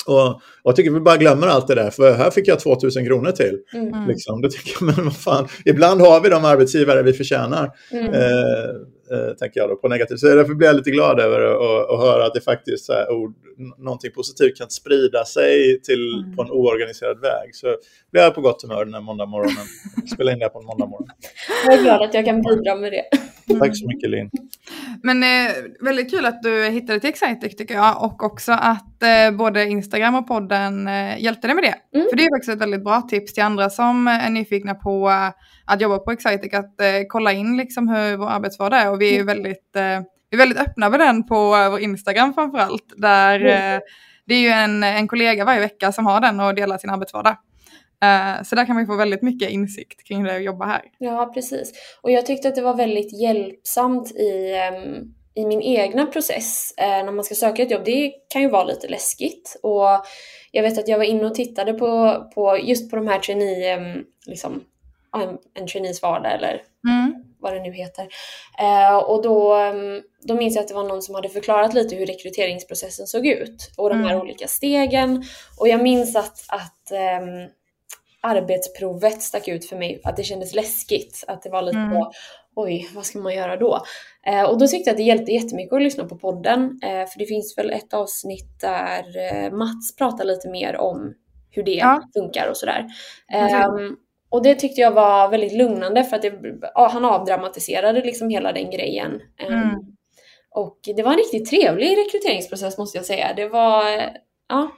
Och, 0.06 0.40
jag 0.62 0.76
tycker 0.76 0.90
vi 0.90 1.00
bara 1.00 1.16
glömmer 1.16 1.46
allt 1.46 1.66
det 1.68 1.74
där, 1.74 1.90
för 1.90 2.12
här 2.14 2.30
fick 2.30 2.48
jag 2.48 2.60
2000 2.60 3.06
kronor 3.06 3.30
till. 3.32 3.58
Mm. 3.74 3.88
Mm. 3.88 4.08
Liksom. 4.08 4.42
Då 4.42 4.48
tycker 4.48 4.72
jag, 4.80 4.96
men 4.96 5.04
vad 5.04 5.16
fan, 5.16 5.48
ibland 5.64 6.00
har 6.00 6.20
vi 6.20 6.28
de 6.28 6.44
arbetsgivare 6.44 7.02
vi 7.02 7.12
förtjänar, 7.12 7.70
Mm. 7.92 8.12
eh, 8.14 8.68
eh, 9.12 9.34
tänker 9.38 9.60
jag 9.60 9.68
då, 9.68 9.76
på 9.76 9.88
negativt. 9.88 10.20
Så 10.20 10.26
därför 10.26 10.54
blir 10.54 10.68
jag 10.68 10.76
lite 10.76 10.90
glad 10.90 11.20
över 11.20 11.40
att, 11.94 12.00
höra 12.00 12.26
att 12.26 12.34
det 12.34 12.40
faktiskt 12.40 12.84
så 12.86 12.92
här, 12.92 13.10
ord, 13.10 13.34
någonting 13.78 14.10
positivt 14.14 14.56
kan 14.58 14.70
sprida 14.70 15.24
sig 15.24 15.80
till, 15.82 16.22
Mm. 16.24 16.36
på 16.36 16.42
en 16.42 16.50
oorganiserad 16.50 17.20
väg. 17.20 17.54
Så 17.54 17.66
blir 18.12 18.22
jag 18.22 18.34
på 18.34 18.40
gott 18.40 18.62
humör 18.62 18.84
den 18.84 18.94
här 18.94 19.00
måndag 19.00 19.26
morgonen. 19.26 19.66
Spela 20.14 20.32
in 20.32 20.38
det 20.38 20.44
här 20.44 20.50
på 20.50 20.58
en 20.58 20.66
måndag 20.66 20.86
morgon. 20.86 21.08
Jag 21.66 21.74
är 21.78 21.82
glad 21.82 22.02
att 22.02 22.14
jag 22.14 22.24
kan 22.24 22.42
bidra 22.42 22.74
med 22.74 22.92
det. 22.92 23.04
Tack 23.58 23.76
så 23.76 23.86
mycket 23.86 24.10
Linn. 24.10 24.30
Men 25.02 25.22
eh, 25.22 25.54
väldigt 25.80 26.10
kul 26.10 26.26
att 26.26 26.42
du 26.42 26.64
hittade 26.64 27.00
till 27.00 27.08
Excitec 27.08 27.56
tycker 27.56 27.74
jag 27.74 28.04
och 28.04 28.22
också 28.22 28.52
att 28.52 29.02
eh, 29.02 29.36
både 29.36 29.64
Instagram 29.64 30.14
och 30.14 30.26
podden 30.28 30.88
eh, 30.88 31.22
hjälpte 31.22 31.48
dig 31.48 31.54
med 31.54 31.64
det. 31.64 31.98
Mm. 31.98 32.06
För 32.10 32.16
det 32.16 32.24
är 32.24 32.36
faktiskt 32.36 32.52
ett 32.54 32.62
väldigt 32.62 32.84
bra 32.84 33.02
tips 33.02 33.34
till 33.34 33.42
andra 33.42 33.70
som 33.70 34.08
är 34.08 34.30
nyfikna 34.30 34.74
på 34.74 35.10
eh, 35.10 35.30
att 35.64 35.80
jobba 35.80 35.98
på 35.98 36.12
Excitec 36.12 36.54
att 36.54 36.80
eh, 36.80 36.86
kolla 37.08 37.32
in 37.32 37.56
liksom 37.56 37.88
hur 37.88 38.16
vår 38.16 38.28
arbetsvardag 38.28 38.80
är 38.80 38.90
och 38.90 39.00
vi 39.00 39.10
är 39.14 39.18
ju 39.18 39.24
väldigt, 39.24 39.76
eh, 39.76 40.00
vi 40.30 40.36
är 40.36 40.38
väldigt 40.38 40.58
öppna 40.58 40.90
med 40.90 41.00
den 41.00 41.26
på 41.26 41.56
eh, 41.56 41.70
vår 41.70 41.80
Instagram 41.80 42.34
framförallt 42.34 42.92
där 42.96 43.46
eh, 43.46 43.80
det 44.26 44.34
är 44.34 44.40
ju 44.40 44.48
en, 44.48 44.82
en 44.82 45.08
kollega 45.08 45.44
varje 45.44 45.60
vecka 45.60 45.92
som 45.92 46.06
har 46.06 46.20
den 46.20 46.40
och 46.40 46.54
delar 46.54 46.78
sin 46.78 46.90
arbetsvardag. 46.90 47.36
Eh, 48.02 48.42
så 48.44 48.54
där 48.54 48.64
kan 48.66 48.76
man 48.76 48.86
få 48.86 48.96
väldigt 48.96 49.22
mycket 49.22 49.50
insikt 49.50 50.04
kring 50.08 50.18
hur 50.18 50.24
det 50.26 50.32
är 50.32 50.36
att 50.36 50.44
jobba 50.44 50.64
här. 50.66 50.82
Ja, 50.98 51.30
precis. 51.34 51.72
Och 52.02 52.10
jag 52.10 52.26
tyckte 52.26 52.48
att 52.48 52.54
det 52.54 52.62
var 52.62 52.74
väldigt 52.74 53.20
hjälpsamt 53.20 54.10
i, 54.10 54.54
ehm, 54.54 55.14
i 55.34 55.46
min 55.46 55.62
egna 55.62 56.06
process 56.06 56.74
eh, 56.76 56.86
när 57.04 57.12
man 57.12 57.24
ska 57.24 57.34
söka 57.34 57.62
ett 57.62 57.70
jobb. 57.70 57.82
Det 57.84 58.12
kan 58.28 58.42
ju 58.42 58.48
vara 58.48 58.64
lite 58.64 58.88
läskigt. 58.88 59.56
Och 59.62 59.86
jag 60.52 60.62
vet 60.62 60.78
att 60.78 60.88
jag 60.88 60.98
var 60.98 61.04
inne 61.04 61.26
och 61.26 61.34
tittade 61.34 61.72
på, 61.72 62.14
på 62.34 62.58
just 62.62 62.90
på 62.90 62.96
de 62.96 63.06
här 63.08 63.18
trainee, 63.18 63.72
ehm, 63.72 64.04
liksom, 64.26 64.64
en, 65.16 65.38
en 65.62 65.66
trainees 65.66 66.02
vardag 66.02 66.32
eller 66.34 66.62
Mm. 66.88 67.14
vad 67.40 67.52
det 67.52 67.60
nu 67.62 67.72
heter. 67.72 68.08
Eh, 68.60 68.96
och 68.96 69.22
då, 69.22 69.54
ehm, 69.54 70.02
då 70.22 70.34
minns 70.34 70.54
jag 70.54 70.62
att 70.62 70.68
det 70.68 70.74
var 70.74 70.84
någon 70.88 71.02
som 71.02 71.14
hade 71.14 71.28
förklarat 71.28 71.74
lite 71.74 71.96
hur 71.96 72.06
rekryteringsprocessen 72.06 73.06
såg 73.06 73.26
ut 73.26 73.70
och 73.76 73.88
de 73.90 73.98
här 74.00 74.10
Mm. 74.10 74.20
olika 74.20 74.46
stegen. 74.48 75.24
Och 75.60 75.68
jag 75.68 75.82
minns 75.82 76.16
att, 76.16 76.44
att 76.48 76.92
arbetsprovet 78.22 79.22
stack 79.22 79.48
ut 79.48 79.68
för 79.68 79.76
mig, 79.76 80.00
att 80.04 80.16
det 80.16 80.22
kändes 80.22 80.54
läskigt. 80.54 81.24
Att 81.28 81.42
det 81.42 81.50
var 81.50 81.62
lite 81.62 81.78
Mm. 81.78 81.94
på, 81.94 82.12
oj, 82.56 82.88
vad 82.94 83.06
ska 83.06 83.18
man 83.18 83.34
göra 83.34 83.56
då? 83.56 83.82
Eh, 84.26 84.42
och 84.42 84.58
då 84.58 84.66
tyckte 84.66 84.90
jag 84.90 84.94
att 84.94 84.96
det 84.98 85.02
hjälpte 85.02 85.32
jättemycket 85.32 85.72
att 85.72 85.82
lyssna 85.82 86.04
på 86.04 86.16
podden. 86.18 86.78
Eh, 86.82 87.06
för 87.06 87.18
det 87.18 87.26
finns 87.26 87.58
väl 87.58 87.70
ett 87.70 87.94
avsnitt 87.94 88.60
där 88.60 89.04
eh, 89.16 89.52
Mats 89.52 89.96
pratar 89.96 90.24
lite 90.24 90.48
mer 90.48 90.76
om 90.76 91.14
hur 91.50 91.62
det 91.62 91.74
Ja. 91.74 92.02
funkar 92.14 92.48
och 92.50 92.56
sådär. 92.56 92.86
Precis. 93.32 93.54
Ehm, 93.56 93.96
och 94.30 94.42
det 94.42 94.54
tyckte 94.54 94.80
jag 94.80 94.90
var 94.92 95.28
väldigt 95.28 95.52
lugnande 95.52 96.04
för 96.04 96.16
att 96.16 96.22
det, 96.22 96.32
ja, 96.74 96.88
han 96.92 97.04
avdramatiserade 97.04 98.00
liksom 98.02 98.30
hela 98.30 98.52
den 98.52 98.70
grejen. 98.70 99.20
Ehm, 99.38 99.52
Mm. 99.54 99.74
Och 100.50 100.78
det 100.96 101.02
var 101.02 101.10
en 101.12 101.18
riktigt 101.18 101.50
trevlig 101.50 101.96
rekryteringsprocess 101.98 102.78
måste 102.78 102.98
jag 102.98 103.04
säga. 103.04 103.32
Det 103.36 103.48
var, 103.48 103.96
eh, 103.98 104.04
ja, 104.48 104.70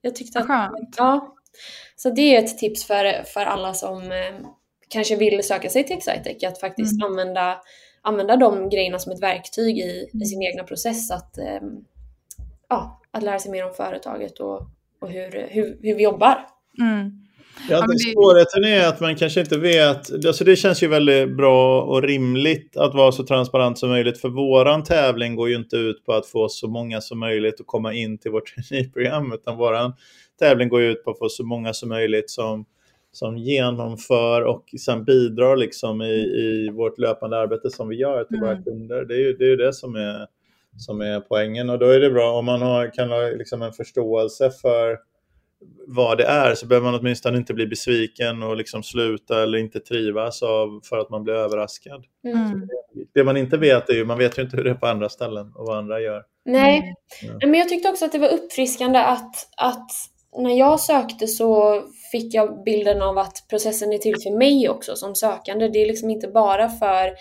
jag 0.00 0.16
tyckte 0.16 0.38
att, 0.38 0.46
Skönt. 0.46 0.94
ja. 0.98 1.34
Så 1.96 2.10
det 2.10 2.36
är 2.36 2.38
ett 2.44 2.58
tips 2.58 2.84
för, 2.86 3.22
för 3.22 3.40
alla 3.40 3.74
som 3.74 4.02
eh, 4.02 4.46
kanske 4.88 5.16
vill 5.16 5.42
söka 5.42 5.68
sig 5.70 5.84
till 5.84 5.96
Excitec, 5.96 6.44
att 6.44 6.60
faktiskt 6.60 7.02
Mm. 7.02 7.10
använda, 7.10 7.58
använda 8.02 8.36
de 8.36 8.68
grejerna 8.68 8.98
som 8.98 9.12
ett 9.12 9.22
verktyg 9.22 9.78
i, 9.78 10.08
i 10.22 10.24
sin 10.24 10.42
egna 10.42 10.62
process. 10.64 11.10
Att, 11.10 11.38
eh, 11.38 11.60
ja, 12.68 13.00
att 13.10 13.22
lära 13.22 13.38
sig 13.38 13.50
mer 13.50 13.66
om 13.66 13.74
företaget 13.74 14.40
och, 14.40 14.60
och 15.00 15.10
hur, 15.10 15.48
hur, 15.50 15.78
hur 15.82 15.94
vi 15.94 16.02
jobbar. 16.02 16.46
Mm. 16.80 17.10
Ja, 17.70 17.86
det- 17.86 17.98
svårigheten 17.98 18.64
är 18.64 18.88
att 18.88 19.00
man 19.00 19.16
kanske 19.16 19.40
inte 19.40 19.58
vet. 19.58 20.26
Alltså 20.26 20.44
det 20.44 20.56
känns 20.56 20.82
ju 20.82 20.88
väldigt 20.88 21.36
bra 21.36 21.82
och 21.82 22.02
rimligt 22.02 22.76
att 22.76 22.94
vara 22.94 23.12
så 23.12 23.22
transparent 23.24 23.78
som 23.78 23.88
möjligt. 23.88 24.20
För 24.20 24.28
våran 24.28 24.84
tävling 24.84 25.36
går 25.36 25.48
ju 25.48 25.56
inte 25.56 25.76
ut 25.76 26.04
på 26.04 26.12
att 26.12 26.26
få 26.26 26.48
så 26.48 26.68
många 26.68 27.00
som 27.00 27.18
möjligt 27.18 27.60
att 27.60 27.66
komma 27.66 27.92
in 27.92 28.18
till 28.18 28.30
vårt 28.30 28.54
traineeprogram. 28.68 29.32
Utan 29.32 29.56
våran 29.56 29.92
tävling 30.38 30.68
går 30.68 30.80
ju 30.80 30.90
ut 30.90 31.04
på 31.04 31.10
att 31.10 31.18
få 31.18 31.28
så 31.28 31.44
många 31.44 31.72
som 31.72 31.88
möjligt 31.88 32.30
som, 32.30 32.64
som 33.12 33.38
genomför 33.38 34.42
och 34.42 34.64
sen 34.80 35.04
bidrar 35.04 35.56
liksom 35.56 36.02
i, 36.02 36.14
i 36.14 36.70
vårt 36.72 36.98
löpande 36.98 37.38
arbete 37.38 37.70
som 37.70 37.88
vi 37.88 37.96
gör 37.96 38.24
till 38.24 38.40
våra 38.40 38.52
Mm. 38.52 38.64
kunder. 38.64 39.04
Det 39.04 39.14
är 39.14 39.18
ju 39.18 39.32
det, 39.32 39.52
är 39.52 39.56
det 39.56 39.72
som, 39.72 39.94
är, 39.96 40.26
som 40.76 41.00
är 41.00 41.20
poängen. 41.20 41.70
Och 41.70 41.78
då 41.78 41.86
är 41.86 42.00
det 42.00 42.10
bra 42.10 42.32
om 42.32 42.44
man 42.44 42.62
har, 42.62 42.94
kan 42.94 43.08
ha 43.10 43.20
liksom 43.20 43.62
en 43.62 43.72
förståelse 43.72 44.50
för 44.50 44.98
vad 45.86 46.18
det 46.18 46.24
är 46.24 46.54
så 46.54 46.66
behöver 46.66 46.90
man 46.90 47.00
åtminstone 47.00 47.38
inte 47.38 47.54
bli 47.54 47.66
besviken 47.66 48.42
och 48.42 48.56
liksom 48.56 48.82
sluta 48.82 49.42
eller 49.42 49.58
inte 49.58 49.80
trivas 49.80 50.42
av 50.42 50.80
för 50.84 50.98
att 50.98 51.10
man 51.10 51.24
blir 51.24 51.34
överraskad. 51.34 52.04
Mm. 52.24 52.68
Det 53.14 53.24
man 53.24 53.36
inte 53.36 53.56
vet 53.56 53.88
är 53.88 53.94
ju, 53.94 54.04
man 54.04 54.18
vet 54.18 54.38
ju 54.38 54.42
inte 54.42 54.56
hur 54.56 54.64
det 54.64 54.70
är 54.70 54.74
på 54.74 54.86
andra 54.86 55.08
ställen 55.08 55.52
och 55.54 55.66
vad 55.66 55.78
andra 55.78 56.00
gör. 56.00 56.24
Nej, 56.44 56.94
Ja. 57.22 57.46
men 57.46 57.54
jag 57.54 57.68
tyckte 57.68 57.88
också 57.88 58.04
att 58.04 58.12
det 58.12 58.18
var 58.18 58.28
uppfriskande 58.28 58.98
att, 58.98 59.34
att 59.56 59.90
när 60.36 60.58
jag 60.58 60.80
sökte 60.80 61.26
så 61.26 61.82
fick 62.12 62.34
jag 62.34 62.62
bilden 62.64 63.02
av 63.02 63.18
att 63.18 63.44
processen 63.50 63.92
är 63.92 63.98
till 63.98 64.14
för 64.22 64.38
mig 64.38 64.68
också 64.68 64.96
som 64.96 65.14
sökande. 65.14 65.68
Det 65.68 65.82
är 65.82 65.86
liksom 65.86 66.10
inte 66.10 66.28
bara 66.28 66.68
för 66.68 67.14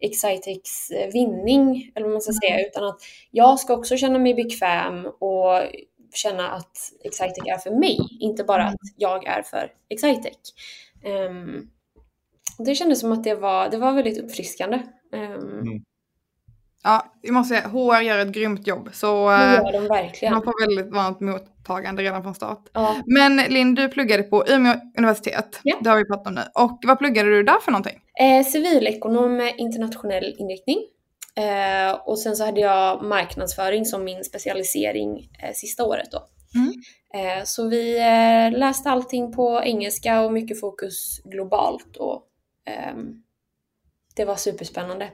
Excitex 0.00 0.90
eh, 0.90 1.12
vinning, 1.12 1.92
eller 1.94 2.06
vad 2.06 2.12
man 2.12 2.22
ska 2.22 2.32
säga, 2.32 2.66
utan 2.66 2.84
att 2.84 2.98
jag 3.30 3.60
ska 3.60 3.74
också 3.74 3.96
känna 3.96 4.18
mig 4.18 4.34
bekväm 4.34 5.06
och 5.06 5.62
känna 6.14 6.50
att 6.50 6.78
Excitec 7.04 7.46
är 7.46 7.58
för 7.58 7.70
mig, 7.70 7.98
inte 8.20 8.44
bara 8.44 8.64
att 8.64 8.74
jag 8.96 9.26
är 9.26 9.42
för 9.42 9.72
Excitec. 9.88 10.36
Ehm, 11.04 11.70
det 12.58 12.74
kändes 12.74 13.00
som 13.00 13.12
att 13.12 13.24
det 13.24 13.34
var, 13.34 13.68
det 13.68 13.76
var 13.76 13.92
väldigt 13.92 14.18
uppfriskande. 14.18 14.82
Um, 15.12 15.60
Mm. 15.66 15.82
Ja, 16.86 17.12
jag 17.22 17.34
måste 17.34 17.54
säga, 17.54 17.68
HR 17.68 18.00
gör 18.00 18.18
ett 18.18 18.32
grymt 18.32 18.66
jobb. 18.66 18.88
Så 18.92 19.30
eh, 19.30 19.54
gör 19.54 19.72
de 19.72 19.88
verkligen. 19.88 20.34
man 20.34 20.42
får 20.42 20.66
väldigt 20.66 20.94
varmt 20.94 21.20
mottagande 21.20 22.02
redan 22.02 22.22
från 22.22 22.34
start. 22.34 22.68
Ja. 22.72 22.96
Men 23.06 23.36
Linn, 23.36 23.74
du 23.74 23.88
pluggade 23.88 24.22
på 24.22 24.44
Umeå 24.48 24.74
universitet. 24.98 25.60
Ja. 25.62 25.76
Det 25.80 25.90
har 25.90 25.96
vi 25.96 26.04
pratat 26.04 26.26
om 26.26 26.34
nu. 26.34 26.40
Och 26.54 26.78
vad 26.86 26.98
pluggade 26.98 27.30
du 27.30 27.42
där 27.42 27.58
för 27.60 27.72
någonting? 27.72 28.00
Eh, 28.20 28.46
civilekonom 28.46 29.36
med 29.36 29.54
internationell 29.58 30.34
inriktning. 30.38 30.78
Eh, 31.36 31.94
och 32.04 32.18
sen 32.18 32.36
så 32.36 32.44
hade 32.44 32.60
jag 32.60 33.04
marknadsföring 33.04 33.84
som 33.84 34.04
min 34.04 34.24
specialisering 34.24 35.30
eh, 35.42 35.52
sista 35.54 35.84
året 35.84 36.08
då. 36.12 36.22
Mm. 36.54 36.72
Eh, 37.14 37.44
så 37.44 37.68
vi 37.68 37.98
eh, 37.98 38.58
läste 38.58 38.90
allting 38.90 39.32
på 39.32 39.62
engelska 39.64 40.20
och 40.20 40.32
mycket 40.32 40.60
fokus 40.60 41.20
globalt. 41.24 41.96
Och, 41.96 42.22
ehm, 42.66 43.22
det 44.16 44.24
var 44.24 44.36
superspännande. 44.36 45.10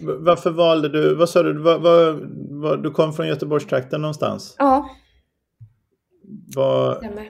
Varför 0.00 0.50
valde 0.50 0.88
du, 0.88 1.14
vad 1.14 1.28
sa 1.28 1.42
du, 1.42 1.58
vad, 1.58 1.80
vad, 1.80 2.20
vad, 2.50 2.82
du 2.82 2.90
kom 2.90 3.12
från 3.12 3.28
Göteborgstrakten 3.28 4.02
någonstans. 4.02 4.54
Ja, 4.58 4.88
stämmer. 6.98 7.28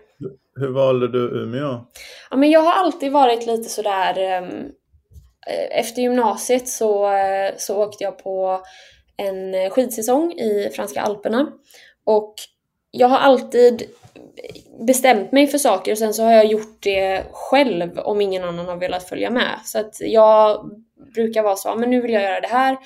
hur 0.61 0.69
valde 0.69 1.09
du 1.09 1.43
Umeå? 1.43 1.87
Ja, 2.31 2.37
men 2.37 2.51
jag 2.51 2.61
har 2.61 2.73
alltid 2.73 3.13
varit 3.13 3.47
lite 3.47 3.69
sådär... 3.69 4.19
eh, 4.19 4.49
efter 5.71 6.03
gymnasiet 6.03 6.69
så, 6.69 7.13
eh, 7.13 7.55
så 7.57 7.77
åkte 7.77 8.05
jag 8.05 8.19
på 8.19 8.61
en 9.17 9.71
skidsäsong 9.71 10.33
i 10.33 10.71
franska 10.77 11.01
alperna. 11.01 11.53
Och 12.05 12.35
jag 12.91 13.09
har 13.09 13.19
alltid 13.19 13.83
bestämt 14.87 15.33
mig 15.33 15.47
för 15.47 15.59
saker 15.59 15.93
och 15.93 15.99
sen 15.99 16.15
så 16.15 16.23
har 16.23 16.33
jag 16.33 16.47
gjort 16.47 16.83
det 16.83 17.27
själv 17.33 17.99
om 17.99 18.21
ingen 18.21 18.45
annan 18.45 18.67
har 18.67 18.77
velat 18.77 19.09
följa 19.09 19.31
med. 19.31 19.59
Så 19.65 19.79
att 19.79 19.97
jag 20.01 20.71
brukar 21.15 21.43
vara 21.43 21.57
så, 21.57 21.75
men 21.75 21.91
nu 21.91 22.01
vill 22.01 22.13
jag 22.13 22.23
göra 22.23 22.41
det 22.41 22.49
här. 22.49 22.77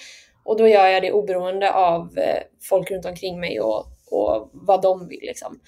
Och 0.45 0.59
då 0.59 0.69
gör 0.69 0.87
jag 0.87 1.03
det 1.03 1.13
oberoende 1.13 1.73
av 1.73 2.19
eh, 2.19 2.43
folk 2.69 2.91
runt 2.91 3.07
omkring 3.07 3.41
mig 3.41 3.61
och, 3.61 3.87
och 4.11 4.51
vad 4.53 4.83
de 4.83 5.09
vill 5.09 5.21
liksom. 5.23 5.61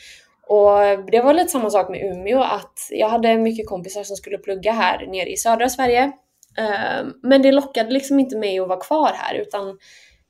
Och 0.47 0.79
det 1.11 1.21
var 1.21 1.35
lite 1.35 1.51
samma 1.51 1.71
sak 1.71 1.89
med 1.89 2.01
Umeå, 2.01 2.43
att 2.43 2.79
jag 2.91 3.09
hade 3.09 3.39
mycket 3.39 3.69
kompisar 3.69 4.03
som 4.03 4.17
skulle 4.17 4.39
plugga 4.39 4.73
här 4.73 5.07
nere 5.07 5.29
i 5.31 5.37
södra 5.37 5.69
Sverige. 5.69 6.13
Eh, 6.59 7.07
Men 7.23 7.43
det 7.43 7.53
lockade 7.53 7.91
liksom 7.91 8.21
inte 8.21 8.37
mig 8.37 8.59
att 8.59 8.69
vara 8.69 8.81
kvar 8.81 9.11
här 9.15 9.35
utan 9.35 9.79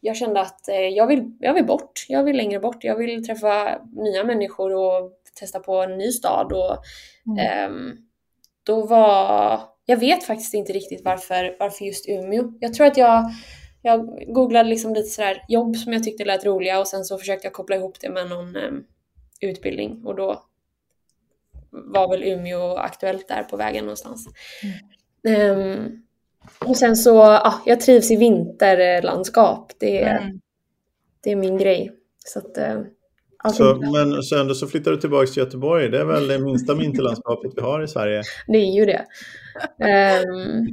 jag 0.00 0.16
kände 0.16 0.40
att 0.40 0.68
eh, 0.68 0.88
jag 0.88 1.06
vill, 1.06 1.36
jag 1.40 1.54
vill 1.54 1.66
bort. 1.66 2.06
Jag 2.08 2.24
vill 2.24 2.36
längre 2.36 2.60
bort. 2.60 2.84
Jag 2.84 2.96
vill 2.96 3.26
träffa 3.26 3.78
nya 3.92 4.24
människor 4.24 4.74
och 4.74 5.12
testa 5.40 5.60
på 5.60 5.82
en 5.82 5.98
ny 5.98 6.12
stad. 6.12 6.52
Och, 6.52 6.76
ehm, 7.40 7.92
då 8.62 8.86
var... 8.86 9.60
Jag 9.86 9.96
vet 9.96 10.24
faktiskt 10.24 10.54
inte 10.54 10.72
riktigt 10.72 11.04
varför, 11.04 11.56
varför 11.58 11.84
just 11.84 12.08
Umeå. 12.08 12.52
Jag 12.60 12.74
tror 12.74 12.86
att 12.86 12.96
jag, 12.96 13.24
jag 13.82 14.24
googlade 14.34 14.68
liksom 14.68 14.94
lite 14.94 15.08
sådär 15.08 15.44
jobb 15.48 15.76
som 15.76 15.92
jag 15.92 16.04
tyckte 16.04 16.24
lät 16.24 16.44
roliga 16.44 16.80
och 16.80 16.88
sen 16.88 17.04
så 17.04 17.18
försökte 17.18 17.46
jag 17.46 17.52
koppla 17.52 17.76
ihop 17.76 18.00
det 18.00 18.10
med 18.10 18.28
någon 18.28 18.56
ehm, 18.56 18.84
utbildning 19.40 20.02
och 20.04 20.14
då 20.16 20.42
var 21.70 22.08
väl 22.10 22.22
Umeå 22.24 22.76
aktuellt 22.76 23.28
där 23.28 23.42
på 23.42 23.56
vägen 23.56 23.84
någonstans. 23.84 24.26
Ehm, 25.28 26.02
och 26.66 26.76
sen 26.76 26.96
så, 26.96 27.14
ja, 27.14 27.62
jag 27.66 27.80
trivs 27.80 28.10
i 28.10 28.16
vinterlandskap. 28.16 29.72
Det, 29.78 30.02
är- 30.02 30.18
Mm. 30.18 30.40
det 31.20 31.30
är 31.32 31.36
min 31.36 31.58
grej. 31.58 31.92
Så 32.26 32.38
att, 32.38 32.58
eh, 32.58 32.80
Så, 33.52 33.74
bra. 33.74 33.90
men 33.90 34.22
så 34.22 34.40
ändå 34.40 34.54
så 34.54 34.66
flyttar 34.66 34.90
du 34.90 34.96
tillbaka 34.96 35.26
till 35.26 35.42
Göteborg. 35.42 35.88
Det 35.88 35.98
är 35.98 36.04
väl 36.04 36.28
det 36.28 36.38
minsta 36.38 36.74
vinterlandskapet 36.80 37.52
vi 37.56 37.62
har 37.62 37.82
i 37.82 37.88
Sverige. 37.88 38.22
det 38.46 38.58
är 38.58 38.72
ju 38.74 38.84
det. 38.84 39.04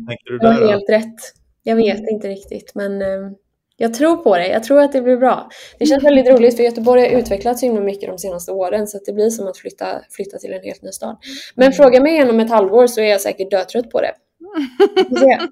Tänker 0.08 0.32
du 0.32 0.38
du 0.38 0.38
där 0.38 0.62
då? 0.62 0.68
helt 0.68 0.90
rätt. 0.90 1.16
Jag 1.64 1.76
vet 1.76 2.10
inte 2.12 2.28
riktigt, 2.28 2.72
men 2.76 3.02
ehm, 3.02 3.36
jag 3.78 3.94
tror 3.94 4.18
på 4.18 4.38
det. 4.38 4.48
Jag 4.48 4.64
tror 4.64 4.80
att 4.80 4.92
det 4.92 5.02
blir 5.02 5.18
bra. 5.18 5.50
Det 5.80 5.86
känns 5.86 6.04
väldigt 6.04 6.28
roligt 6.28 6.56
för 6.56 6.64
Göteborg 6.64 7.02
har 7.02 7.20
utvecklats 7.20 7.60
så 7.60 7.66
himla 7.66 7.82
mycket 7.82 8.10
de 8.10 8.18
senaste 8.18 8.52
åren 8.52 8.88
så 8.88 8.98
att 8.98 9.06
det 9.06 9.14
blir 9.14 9.30
som 9.30 9.48
att 9.48 9.58
flytta, 9.58 9.86
flytta 10.10 10.38
till 10.38 10.54
en 10.54 10.64
helt 10.64 10.82
ny 10.82 10.92
stad. 10.92 11.18
Men 11.56 11.74
fråga 11.74 12.02
mig 12.02 12.14
igen 12.14 12.30
om 12.30 12.40
ett 12.40 12.50
halvår 12.50 12.88
så 12.88 13.02
är 13.02 13.06
jag 13.06 13.22
säkert 13.22 13.52
dötrött 13.52 13.90
på 13.90 14.02
det. 14.02 14.12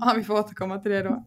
Ja, 0.00 0.14
vi 0.16 0.24
får 0.24 0.34
återkomma 0.34 0.78
till 0.78 0.90
det 0.90 1.02
då. 1.02 1.24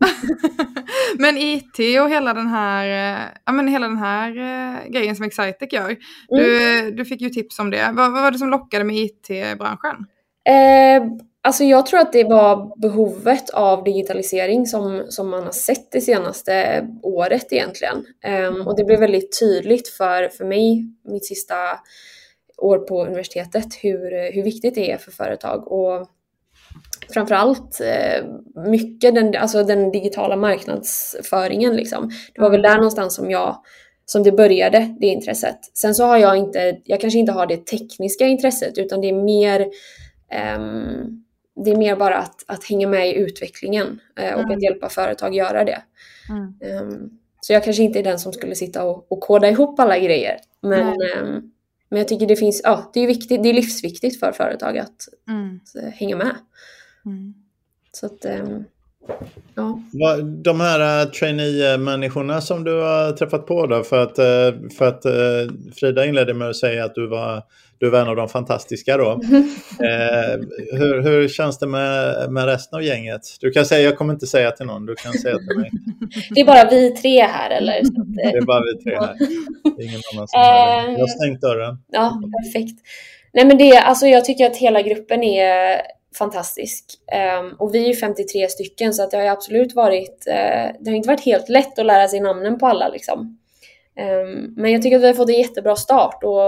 men 1.18 1.38
IT 1.38 2.00
och 2.01 2.10
hela 2.10 2.34
den 2.34 2.48
här, 2.48 2.88
eh, 2.88 3.28
ja, 3.46 3.51
men 3.51 3.68
hela 3.68 3.88
den 3.88 3.98
här 3.98 4.38
eh, 4.38 4.92
grejen 4.92 5.16
som 5.16 5.25
Excitec 5.25 5.74
gör. 5.74 5.98
Du, 6.30 6.92
du 6.92 7.06
fick 7.06 7.22
ju 7.22 7.30
tips 7.30 7.60
om 7.60 7.70
det. 7.70 7.92
Vad, 7.94 8.12
vad 8.12 8.22
var 8.22 8.32
det 8.32 8.38
som 8.38 8.50
lockade 8.50 8.84
med 8.84 8.96
IT-branschen? 8.96 9.96
Eh, 10.50 11.04
alltså 11.42 11.63
jag 11.63 11.86
tror 11.86 12.00
att 12.00 12.13
det 12.13 12.24
var 12.24 12.82
behovet 12.82 13.50
av 13.50 13.84
digitalisering 13.84 14.66
som, 14.66 15.04
som 15.10 15.30
man 15.30 15.44
har 15.44 15.51
sett 15.51 15.92
det 15.92 16.01
senaste 16.01 16.88
året 17.04 17.54
egentligen. 17.54 18.06
Ehm, 18.24 18.68
och 18.68 18.78
det 18.78 18.84
blev 18.84 19.00
väldigt 19.00 19.39
tydligt 19.39 19.88
för, 19.88 20.30
för 20.30 20.46
mig, 20.46 20.86
mitt 21.04 21.25
sista 21.25 21.56
år 22.58 22.78
på 22.78 23.06
universitetet, 23.06 23.75
hur, 23.82 24.34
hur 24.34 24.44
viktigt 24.44 24.75
det 24.75 24.92
är 24.92 24.98
för 24.98 25.12
företag. 25.12 25.72
Och 25.72 26.08
framförallt 27.13 27.81
eh, 27.81 28.25
mycket 28.69 29.15
den, 29.15 29.35
alltså 29.35 29.63
den 29.63 29.91
digitala 29.91 30.35
marknadsföringen. 30.35 31.75
Liksom. 31.75 32.11
Det 32.35 32.41
var 32.41 32.49
väl 32.49 32.61
där 32.61 32.75
någonstans 32.75 33.15
som 33.15 33.31
jag 33.31 33.63
som 34.05 34.23
det 34.23 34.31
började, 34.31 34.95
det 34.99 35.07
intresset. 35.07 35.59
Sen 35.73 35.95
så 35.95 36.05
har 36.05 36.17
jag 36.17 36.38
inte, 36.38 36.77
jag 36.85 37.01
kanske 37.01 37.19
inte 37.19 37.31
har 37.31 37.45
det 37.45 37.65
tekniska 37.65 38.27
intresset 38.27 38.77
utan 38.77 39.01
det 39.01 39.09
är 39.09 39.23
mer 39.23 39.67
ehm, 40.31 41.23
det 41.65 41.71
är 41.71 41.77
mer 41.77 41.95
bara 41.95 42.17
att, 42.17 42.43
att 42.47 42.63
hänga 42.63 42.88
med 42.88 43.09
i 43.09 43.15
utvecklingen 43.15 43.99
eh, 44.19 44.33
och 44.33 44.39
Mm. 44.39 44.51
att 44.51 44.63
hjälpa 44.63 44.89
företag 44.89 45.35
göra 45.35 45.63
det. 45.63 45.81
Mm. 46.29 46.53
Ehm, 46.61 47.09
så 47.41 47.53
jag 47.53 47.63
kanske 47.63 47.83
inte 47.83 47.99
är 47.99 48.03
den 48.03 48.19
som 48.19 48.33
skulle 48.33 48.55
sitta 48.55 48.83
och, 48.83 49.11
och 49.11 49.19
koda 49.19 49.49
ihop 49.49 49.79
alla 49.79 49.99
grejer. 49.99 50.38
Men, 50.61 50.88
ehm, 50.88 51.51
men 51.89 51.98
jag 52.00 52.08
tycker 52.08 52.27
det 52.27 52.36
finns, 52.36 52.62
ja 52.63 52.91
det 52.93 53.00
är 53.00 53.08
viktigt, 53.08 53.43
det 53.43 53.50
är 53.50 53.53
livsviktigt 53.53 54.19
för 54.19 54.31
företag 54.31 54.77
att, 54.77 55.08
Mm. 55.27 55.60
att 55.63 55.84
eh, 55.84 55.89
hänga 55.89 56.15
med. 56.17 56.36
Mm. 57.05 57.34
Så 57.91 58.05
att, 58.05 58.25
ehm, 58.25 58.63
Ja. 59.92 60.18
De 60.44 60.60
här 60.60 61.06
uh, 61.06 61.12
trainee-människorna 61.12 62.42
som 62.42 62.63
du 62.63 62.82
har 62.82 63.12
träffat 63.12 63.46
på 63.46 63.66
då, 63.66 63.84
för 63.84 64.04
att, 64.04 64.20
eh, 64.20 64.70
för 64.78 64.88
att 64.88 65.06
eh, 65.06 65.12
Frida 65.80 66.06
inledde 66.06 66.34
med 66.34 66.50
att 66.50 66.56
säga 66.56 66.86
att 66.86 66.96
du 66.96 67.08
var, 67.08 67.44
du 67.78 67.89
var 67.89 68.00
en 68.00 68.08
av 68.08 68.16
de 68.16 68.30
fantastiska 68.30 68.98
då. 68.98 69.22
Eh, 69.82 70.39
hur, 70.80 71.01
hur 71.01 71.28
känns 71.28 71.60
det 71.60 71.68
med, 71.68 72.32
med 72.32 72.46
resten 72.46 72.78
av 72.78 72.84
gänget? 72.84 73.22
Du 73.39 73.51
kan 73.51 73.66
säga, 73.66 73.82
jag 73.82 73.98
kommer 73.98 74.13
inte 74.13 74.28
säga 74.28 74.51
till 74.51 74.66
någon, 74.66 74.86
du 74.86 74.96
kan 74.96 75.13
säga 75.13 75.38
till 75.38 75.58
mig. 75.58 75.72
Det 76.36 76.42
är 76.42 76.46
bara 76.46 76.70
vi 76.70 76.92
tre 76.92 77.22
här 77.22 77.50
eller? 77.50 77.78
Eh, 77.78 77.82
Det 78.32 78.38
är 78.38 78.42
bara 78.42 78.62
vi 78.62 78.84
tre 78.84 78.96
här. 78.96 79.16
Det 79.78 79.84
är 79.84 79.88
ingen 79.88 80.01
annan 80.13 80.28
som 80.28 80.39
hör. 80.39 80.92
Jag 80.92 81.00
har 81.00 81.08
stängt 81.08 81.42
dörren. 81.42 81.78
Ja, 81.92 82.22
perfekt. 82.44 82.80
Nej 83.34 83.46
men 83.46 83.58
det, 83.58 83.78
alltså 83.78 84.06
jag 84.06 84.25
tycker 84.25 84.46
att 84.46 84.58
hela 84.58 84.82
gruppen 84.82 85.24
är 85.24 85.82
fantastisk. 86.18 86.86
Ehm, 87.12 87.54
och 87.54 87.75
vi 87.75 87.84
är 87.84 87.88
ju 87.88 87.96
53 87.96 88.48
stycken 88.48 88.94
så 88.94 89.04
att 89.04 89.12
det 89.12 89.18
har 89.18 89.24
ju 89.24 89.30
absolut 89.30 89.74
varit, 89.75 90.28
eh, 90.28 90.75
det 90.80 90.89
har 90.89 90.96
inte 90.96 91.08
varit 91.08 91.25
helt 91.25 91.50
lätt 91.50 91.80
att 91.80 91.86
lära 91.86 92.08
sig 92.08 92.20
namnen 92.20 92.60
på 92.60 92.68
alla 92.68 92.88
liksom. 92.89 93.39
Ehm, 93.96 94.54
men 94.58 94.72
jag 94.72 94.82
tycker 94.82 94.98
att 94.98 95.04
vi 95.04 95.08
har 95.08 95.13
fått 95.13 95.30
en 95.30 95.36
jättebra 95.39 95.75
start 95.75 96.24
och 96.24 96.39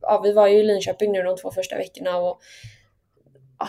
ja, 0.00 0.20
vi 0.24 0.32
var 0.32 0.46
ju 0.46 0.58
i 0.58 0.62
Linköping 0.62 1.12
nu 1.12 1.22
de 1.22 1.36
två 1.36 1.50
första 1.50 1.76
veckorna 1.76 2.16
och 2.16 2.40
ja, 3.58 3.68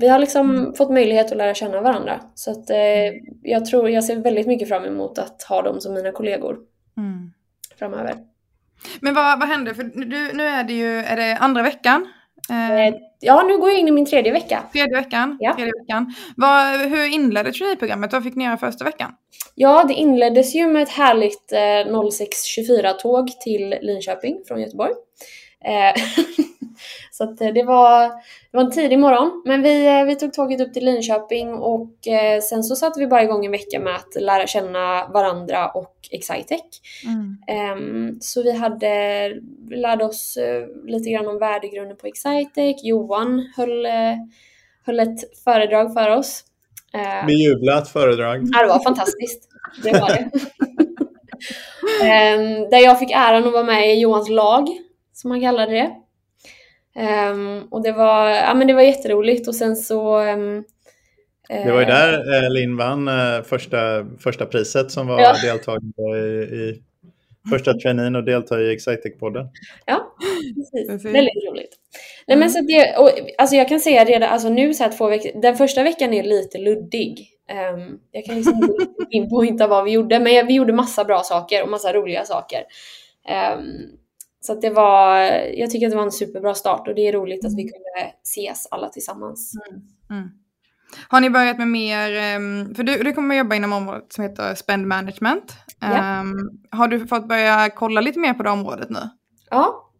vi 0.00 0.08
har 0.08 0.18
liksom 0.18 0.74
fått 0.78 0.90
möjlighet 0.90 1.32
att 1.32 1.38
lära 1.38 1.54
känna 1.54 1.80
varandra. 1.80 2.20
Så 2.34 2.50
att 2.50 2.70
eh, 2.70 3.12
jag 3.42 3.66
tror, 3.66 3.90
jag 3.90 4.04
ser 4.04 4.16
väldigt 4.16 4.46
mycket 4.46 4.68
fram 4.68 4.84
emot 4.84 5.18
att 5.18 5.42
ha 5.42 5.62
dem 5.62 5.80
som 5.80 5.94
mina 5.94 6.12
kollegor 6.12 6.58
Mm. 6.96 7.32
framöver. 7.78 8.16
Men 9.00 9.14
vad, 9.14 9.38
vad 9.38 9.48
händer? 9.48 9.74
För 9.74 9.82
du, 9.82 10.32
nu 10.32 10.44
är 10.44 10.64
det 10.64 10.72
ju 10.72 10.98
är 10.98 11.16
det 11.16 11.36
andra 11.36 11.62
veckan. 11.62 12.06
Eh, 12.50 12.86
Eh, 12.86 12.94
ja, 13.20 13.42
nu 13.42 13.58
går 13.58 13.70
jag 13.70 13.78
in 13.78 13.88
i 13.88 13.90
min 13.90 14.06
tredje 14.06 14.32
vecka. 14.32 14.62
tredje 14.72 14.96
veckan. 14.96 15.36
Ja. 15.40 15.54
Tredje 15.54 15.72
veckan. 15.80 16.14
Vad, 16.36 16.80
hur 16.80 17.14
inledde 17.14 17.52
traineeprogrammet? 17.52 18.12
Vad 18.12 18.24
fick 18.24 18.34
ni 18.36 18.44
göra 18.44 18.56
första 18.56 18.84
veckan? 18.84 19.10
Ja, 19.54 19.84
det 19.84 19.94
inleddes 19.94 20.54
ju 20.54 20.66
med 20.66 20.82
ett 20.82 20.88
härligt 20.88 21.52
eh, 21.52 21.58
06.24-tåg 21.58 23.40
till 23.40 23.74
Linköping 23.82 24.42
från 24.48 24.60
Göteborg. 24.60 24.92
Eh, 25.64 26.02
så 27.10 27.24
att 27.24 27.40
eh, 27.40 27.48
det 27.48 27.62
var, 27.62 28.08
det 28.50 28.56
var 28.56 28.64
en 28.64 28.70
tidig 28.70 28.98
morgon, 28.98 29.42
men 29.44 29.62
vi, 29.62 29.86
eh, 29.86 30.04
vi 30.04 30.16
tog 30.16 30.32
tåget 30.32 30.60
upp 30.60 30.74
till 30.74 30.84
Linköping 30.84 31.54
och 31.54 31.96
sen 32.42 32.62
så 32.62 32.76
satte 32.76 33.00
vi 33.00 33.06
bara 33.06 33.22
igång 33.22 33.44
en 33.44 33.52
vecka 33.52 33.80
med 33.80 33.94
att 33.96 34.22
lära 34.22 34.46
känna 34.46 35.08
varandra 35.08 35.68
och 35.68 35.94
Excitec. 36.10 36.60
Ehm, 37.46 38.20
så 38.20 38.42
vi 38.42 38.52
hade, 38.52 39.28
vi 39.68 39.76
lärde 39.76 40.04
oss 40.04 40.38
lite 40.86 41.10
grann 41.10 41.28
om 41.28 41.38
värdegrunden 41.38 41.96
på 41.96 42.06
Excitec. 42.06 42.84
Johan 42.84 43.52
höll, 43.56 43.86
höll 44.86 45.00
ett 45.00 45.42
föredrag 45.44 45.92
för 45.92 46.16
oss. 46.16 46.44
Bejublat 47.26 47.88
föredrag. 47.88 48.48
Ja, 48.52 48.62
det 48.62 48.68
var 48.68 48.82
fantastiskt. 48.82 49.48
Det 49.82 49.92
var 49.92 50.08
det. 50.08 50.30
Ehm, 52.02 52.70
där 52.70 52.78
jag 52.78 52.98
fick 52.98 53.10
äran 53.10 53.44
att 53.44 53.52
vara 53.52 53.64
med 53.64 53.96
i 53.96 54.00
Johans 54.00 54.28
lag, 54.28 54.68
som 55.14 55.30
han 55.30 55.40
kallade 55.40 55.72
det. 55.72 55.90
Ehm, 57.00 57.62
och 57.70 57.82
det 57.82 57.92
var, 57.92 58.30
ja, 58.30 58.54
men 58.54 58.66
det 58.66 58.74
var 58.74 58.82
jätteroligt 58.82 59.48
och 59.48 59.54
sen 59.54 59.76
så... 59.76 60.18
ehm, 60.18 60.64
Det 61.48 61.72
var 61.72 61.80
ju 61.80 61.86
eh, 61.86 61.88
där 61.88 62.44
eh, 62.44 62.50
Linn 62.50 62.76
vann 62.76 63.08
eh, 63.08 63.42
första, 63.42 64.06
första 64.20 64.46
priset 64.46 64.90
som 64.90 65.06
var 65.06 65.20
Ja. 65.20 65.34
deltagande 65.42 66.02
i, 66.18 66.54
i 66.54 66.82
första 67.50 67.74
traineen 67.74 68.16
och 68.16 68.24
delta 68.24 68.60
i 68.60 68.76
Excitec-podden. 68.76 69.48
Ja, 69.86 70.14
precis. 70.56 70.88
Precis. 70.88 71.04
Väldigt 71.14 71.44
roligt. 71.50 71.70
Nej, 72.26 72.36
men 72.38 72.50
så 72.50 72.60
det, 72.60 72.96
och, 72.98 73.10
alltså 73.38 73.56
jag 73.56 73.68
kan 73.68 73.80
säga 73.80 74.04
redan 74.04 74.28
alltså 74.28 74.48
nu 74.48 74.74
så 74.74 74.84
här 74.84 74.92
två 74.92 75.08
veckor, 75.08 75.40
den 75.42 75.56
första 75.56 75.82
veckan 75.82 76.12
är 76.14 76.22
lite 76.22 76.58
luddig. 76.58 77.28
Ehm, 77.48 77.98
jag 78.12 78.24
kan 78.24 78.34
liksom 78.34 78.54
inte 78.54 79.06
pinpointa 79.10 79.66
vad 79.66 79.84
vi 79.84 79.90
gjorde, 79.90 80.18
men 80.18 80.34
jag- 80.34 80.46
vi 80.46 80.54
gjorde 80.54 80.72
massa 80.72 81.04
bra 81.04 81.22
saker 81.22 81.62
och 81.62 81.68
massa 81.68 81.92
roliga 81.92 82.24
saker. 82.24 82.62
Ehm, 83.28 83.62
så 84.46 84.54
det 84.54 84.70
var, 84.70 85.18
jag 85.54 85.70
tycker 85.70 85.86
att 85.86 85.90
det 85.90 85.96
var 85.96 86.04
en 86.04 86.12
superbra 86.12 86.54
start 86.54 86.88
och 86.88 86.94
det 86.94 87.08
är 87.08 87.12
roligt 87.12 87.44
att 87.44 87.56
vi 87.56 87.62
kunde 87.62 88.12
ses 88.22 88.66
alla 88.70 88.88
tillsammans. 88.88 89.52
Mm. 90.10 90.30
Har 91.08 91.20
ni 91.20 91.30
börjat 91.30 91.58
med 91.58 91.68
mer, 91.68 92.16
ehm, 92.16 92.74
för 92.74 92.82
du, 92.82 93.02
du 93.02 93.12
kommer 93.12 93.34
jobba 93.34 93.54
inom 93.54 93.72
området 93.72 94.12
som 94.12 94.24
heter 94.24 94.54
spend 94.54 94.86
management. 94.86 95.52
Ja. 95.80 95.94
Ehm, 95.94 96.34
har 96.70 96.88
du 96.88 97.06
fått 97.06 97.28
börja 97.28 97.70
kolla 97.70 98.00
lite 98.00 98.18
mer 98.18 98.34
på 98.34 98.42
det 98.42 98.50
området 98.50 98.90
nu? 98.90 99.00
Ja. 99.50 99.90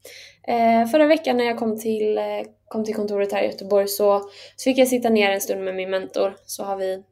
Eh, 0.48 0.88
förra 0.88 1.06
veckan 1.06 1.36
när 1.36 1.44
jag 1.44 1.58
kom 1.58 1.78
till, 1.78 2.18
eh, 2.18 2.24
kom 2.68 2.84
till 2.84 2.94
kontoret 2.94 3.32
här 3.32 3.42
i 3.42 3.46
Göteborg 3.46 3.88
så, 3.88 4.18
så 4.56 4.64
fick 4.64 4.78
jag 4.78 4.88
sitta 4.88 5.08
ner 5.08 5.30
en 5.30 5.40
stund 5.40 5.64
med 5.64 5.74
min 5.74 5.90
mentor. 5.90 6.36
Så 6.46 6.64
har 6.64 6.76
vi 6.76 7.02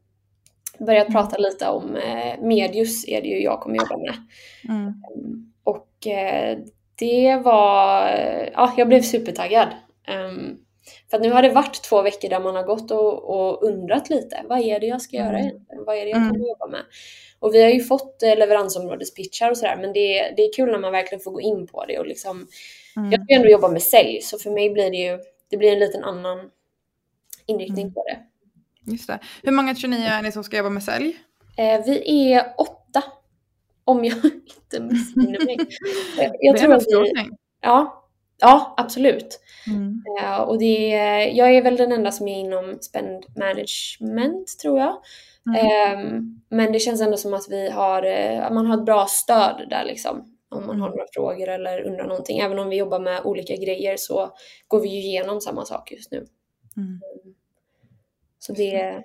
börjat 0.78 1.08
prata 1.12 1.36
lite 1.36 1.68
om 1.68 1.96
eh, 1.96 2.40
Medius, 2.40 3.08
är 3.08 3.22
det 3.22 3.28
ju 3.28 3.42
jag 3.42 3.60
kommer 3.60 3.76
jobba 3.76 3.96
med. 3.96 4.14
Mm. 4.68 4.94
Och 5.64 6.06
eh, 6.06 6.58
det 7.02 7.36
var, 7.44 8.08
ja 8.52 8.74
jag 8.76 8.88
blev 8.88 9.02
supertaggad. 9.02 9.68
Ehm, 10.08 10.56
för 11.10 11.18
nu 11.18 11.30
har 11.30 11.42
det 11.42 11.48
varit 11.48 11.82
två 11.82 12.02
veckor 12.02 12.28
där 12.28 12.40
man 12.40 12.54
har 12.56 12.62
gått 12.62 12.90
och, 12.90 13.24
och 13.30 13.62
undrat 13.62 14.10
lite. 14.10 14.42
Vad 14.48 14.60
är 14.60 14.80
det 14.80 14.86
jag 14.86 15.02
ska 15.02 15.16
göra 15.16 15.28
Mm. 15.28 15.40
egentligen? 15.40 15.84
Vad 15.84 15.96
är 15.96 16.04
det 16.04 16.10
jag 16.10 16.16
Mm. 16.16 16.28
kommer 16.30 16.48
jobba 16.48 16.66
med? 16.66 16.80
Och 17.38 17.54
vi 17.54 17.62
har 17.62 17.70
ju 17.70 17.80
fått 17.84 18.22
eh, 18.22 18.36
leveransområdespitchar 18.38 19.50
och 19.50 19.56
sådär 19.58 19.76
men 19.80 19.92
det, 19.92 20.34
det 20.36 20.42
är 20.42 20.52
kul 20.56 20.70
när 20.70 20.78
man 20.78 20.92
verkligen 20.92 21.22
får 21.22 21.30
gå 21.30 21.40
in 21.40 21.66
på 21.66 21.84
det 21.84 21.98
och 21.98 22.06
liksom 22.06 22.46
Mm. 22.96 23.10
Jag 23.12 23.24
ska 23.24 23.34
ändå 23.34 23.48
jobba 23.48 23.68
med 23.68 23.82
sälj 23.82 24.20
så 24.22 24.38
för 24.38 24.50
mig 24.50 24.70
blir 24.70 24.90
det 24.90 24.96
ju, 24.96 25.18
det 25.50 25.56
blir 25.56 25.72
en 25.72 25.78
liten 25.78 26.04
annan 26.04 26.50
inriktning 27.46 27.82
Mm. 27.82 27.94
på 27.94 28.04
det. 28.04 28.18
Just 28.92 29.06
det. 29.06 29.18
Hur 29.42 29.52
många 29.52 29.74
29 29.74 30.04
är 30.06 30.22
ni 30.22 30.32
som 30.32 30.44
ska 30.44 30.56
jobba 30.56 30.68
med 30.70 30.82
sälj? 30.82 31.16
Eh, 31.56 31.84
vi 31.86 32.32
är 32.32 32.54
åtta. 32.58 32.81
Om 33.84 34.04
jag 34.04 34.16
inte 34.24 34.80
missminner 34.80 35.44
mig. 35.44 35.56
Jag 36.40 36.56
tror 36.56 36.74
att 36.74 36.82
vi, 36.82 37.12
ja, 37.60 38.08
ja, 38.40 38.74
absolut. 38.76 39.40
Mm. 39.66 40.02
Ja, 40.22 40.44
och 40.44 40.58
det 40.58 40.92
är, 40.92 41.18
jag 41.36 41.54
är 41.54 41.62
väl 41.62 41.76
den 41.76 41.92
enda 41.92 42.12
som 42.12 42.28
är 42.28 42.40
inom 42.40 42.78
spend 42.80 43.26
management 43.36 44.58
tror 44.62 44.78
jag. 44.78 44.96
Mm. 45.46 45.66
Ehm, 45.66 46.40
men 46.48 46.72
det 46.72 46.78
känns 46.78 47.00
ändå 47.00 47.16
som 47.16 47.34
att 47.34 47.46
vi 47.50 47.70
har, 47.70 48.02
att 48.40 48.52
man 48.52 48.66
har 48.66 48.78
ett 48.78 48.84
bra 48.84 49.06
stöd 49.08 49.66
där 49.70 49.84
liksom. 49.84 50.28
Om 50.48 50.66
man 50.66 50.80
har 50.80 50.88
några 50.88 51.06
frågor 51.12 51.48
eller 51.48 51.82
undrar 51.82 52.06
någonting. 52.06 52.38
Även 52.38 52.58
om 52.58 52.68
vi 52.68 52.76
jobbar 52.76 53.00
med 53.00 53.20
olika 53.24 53.56
grejer 53.56 53.96
så 53.98 54.30
går 54.68 54.80
vi 54.80 54.88
ju 54.88 54.98
igenom 54.98 55.40
samma 55.40 55.64
sak 55.64 55.92
just 55.92 56.12
nu. 56.12 56.26
Mm. 56.76 57.00
Så 58.38 58.52
det, 58.52 59.02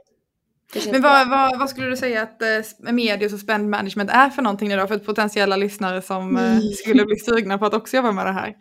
Men 0.91 1.01
vad, 1.01 1.29
vad, 1.29 1.59
vad 1.59 1.69
skulle 1.69 1.87
du 1.87 1.97
säga 1.97 2.21
att 2.21 2.41
eh, 2.41 2.91
medius 2.93 3.33
och 3.33 3.39
spend 3.39 3.69
management 3.69 4.09
är 4.09 4.29
för 4.29 4.41
någonting 4.41 4.71
idag 4.71 4.87
för 4.87 4.97
potentiella 4.97 5.55
lyssnare 5.55 6.01
som 6.01 6.37
eh, 6.37 6.51
Mm. 6.51 6.61
skulle 6.61 7.05
bli 7.05 7.15
sugna 7.15 7.57
på 7.57 7.65
att 7.65 7.73
också 7.73 7.95
jobba 7.95 8.11
med 8.11 8.25
det 8.25 8.31
här? 8.31 8.55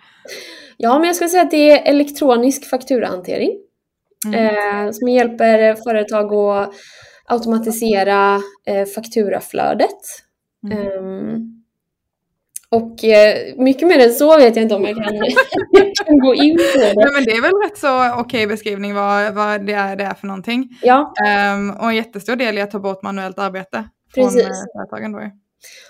Ja, 0.76 0.98
men 0.98 1.06
jag 1.06 1.16
skulle 1.16 1.30
säga 1.30 1.42
att 1.42 1.50
det 1.50 1.70
är 1.70 1.90
elektronisk 1.90 2.70
fakturahantering. 2.70 3.50
Mm. 4.26 4.86
Eh, 4.86 4.92
som 4.92 5.08
hjälper 5.08 5.74
företag 5.74 6.34
att 6.34 6.74
automatisera 7.24 8.40
eh, 8.66 8.86
fakturaflödet. 8.94 10.00
Mm. 10.72 11.55
Och 12.68 13.04
eh, 13.04 13.54
mycket 13.56 13.88
mer 13.88 13.98
än 13.98 14.12
så 14.12 14.36
vet 14.36 14.56
jag 14.56 14.62
inte 14.62 14.74
om 14.74 14.84
jag 14.84 14.96
kan, 14.96 15.14
jag 15.14 15.26
kan 16.06 16.18
gå 16.18 16.34
in 16.34 16.56
på 16.56 16.78
Nej, 16.78 16.94
det. 16.94 17.10
men 17.12 17.24
det 17.24 17.30
är 17.30 17.42
väl 17.42 17.52
rätt 17.70 17.78
så 17.78 18.20
okej 18.20 18.46
beskrivning 18.46 18.94
vad, 18.94 19.34
vad 19.34 19.66
det, 19.66 19.72
är, 19.72 19.96
det 19.96 20.04
är 20.04 20.14
för 20.14 20.26
någonting. 20.26 20.68
Ja, 20.82 21.14
Ehm, 21.26 21.70
och 21.70 21.88
en 21.88 21.96
jättestor 21.96 22.36
del 22.36 22.58
är 22.58 22.62
att 22.62 22.70
ta 22.70 22.78
bort 22.78 23.02
manuellt 23.02 23.38
arbete 23.38 23.88
från 24.14 24.24
Precis. 24.24 24.42
eh, 24.42 24.50
företagen 24.76 25.12
då. 25.12 25.18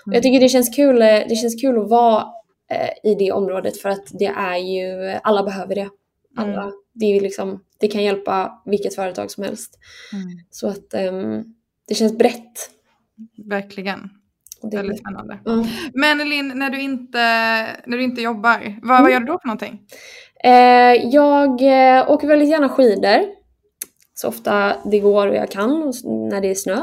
och 0.05 0.13
jag 0.15 0.23
tycker 0.23 0.39
det 0.39 0.49
känns 0.49 0.75
kul, 0.75 1.01
eh, 1.01 1.07
det 1.29 1.35
känns 1.35 1.61
kul 1.61 1.79
att 1.81 1.89
vara 1.89 2.23
eh, 2.71 3.11
i 3.11 3.15
det 3.15 3.31
området 3.31 3.77
för 3.81 3.89
att 3.89 4.05
det 4.19 4.25
är 4.37 4.57
ju, 4.57 5.17
alla 5.23 5.43
behöver 5.43 5.75
det. 5.75 5.89
Alla, 6.37 6.61
Mm. 6.61 6.73
det, 6.93 7.05
är 7.05 7.21
liksom, 7.21 7.63
det 7.79 7.87
kan 7.87 8.03
hjälpa 8.03 8.61
vilket 8.65 8.95
företag 8.95 9.31
som 9.31 9.43
helst. 9.43 9.79
Mm. 10.13 10.25
Så 10.51 10.67
att 10.67 10.93
ehm, 10.93 11.43
det 11.87 11.95
känns 11.95 12.17
brett. 12.17 12.69
Verkligen. 13.45 14.09
Det, 14.61 14.77
Väldigt 14.77 14.99
spännande. 14.99 15.39
ja. 15.45 15.65
Men 15.93 16.29
Linn, 16.29 16.51
när 16.55 16.69
du 16.69 16.81
inte, 16.81 17.17
när 17.85 17.97
du 17.97 18.03
inte 18.03 18.21
jobbar, 18.21 18.79
vad, 18.81 19.01
vad 19.01 19.11
gör 19.11 19.19
du 19.19 19.25
då 19.25 19.39
för 19.39 19.47
någonting? 19.47 19.81
Eh, 20.43 20.93
jag 21.13 21.61
eh, 21.61 22.11
åker 22.11 22.27
väldigt 22.27 22.49
gärna 22.49 22.69
skidor. 22.69 23.37
Så 24.13 24.27
ofta 24.27 24.75
det 24.91 24.99
går 24.99 25.27
och 25.27 25.35
jag 25.35 25.51
kan 25.51 25.83
och 25.83 25.93
när 26.05 26.41
det 26.41 26.47
är 26.49 26.55
snö. 26.55 26.81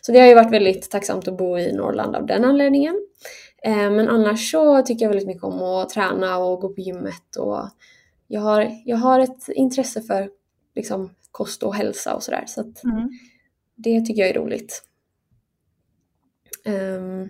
Så 0.00 0.12
det 0.12 0.18
har 0.20 0.26
ju 0.26 0.34
varit 0.34 0.52
väldigt 0.52 0.90
tacksamt 0.90 1.28
att 1.28 1.38
bo 1.38 1.58
i 1.58 1.72
Norrland 1.72 2.16
av 2.16 2.26
den 2.26 2.44
anledningen. 2.44 2.94
Eh, 3.62 3.90
men 3.90 4.08
annars 4.08 4.50
så 4.50 4.82
tycker 4.82 5.04
jag 5.04 5.10
väldigt 5.10 5.26
mycket 5.28 5.44
om 5.44 5.62
att 5.62 5.88
träna 5.90 6.36
och 6.38 6.60
gå 6.60 6.68
på 6.68 6.80
gymmet. 6.80 7.36
Och 7.38 7.68
jag, 8.28 8.40
har, 8.40 8.70
jag 8.84 8.96
har 8.96 9.20
ett 9.20 9.48
intresse 9.48 10.02
för 10.02 10.28
liksom, 10.74 11.10
kost 11.30 11.62
och 11.62 11.74
hälsa 11.74 12.14
och 12.14 12.22
sådär. 12.22 12.44
Så 12.46 12.60
att 12.60 12.84
Mm. 12.84 13.08
det 13.76 14.00
tycker 14.00 14.20
jag 14.22 14.30
är 14.30 14.34
roligt. 14.34 14.82
Ehm, 16.66 17.28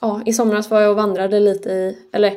ja, 0.00 0.22
i 0.26 0.32
somras 0.32 0.70
var 0.70 0.80
jag 0.80 0.90
och 0.90 0.96
vandrade 0.96 1.40
lite 1.40 1.70
i, 1.70 1.98
eller 2.12 2.34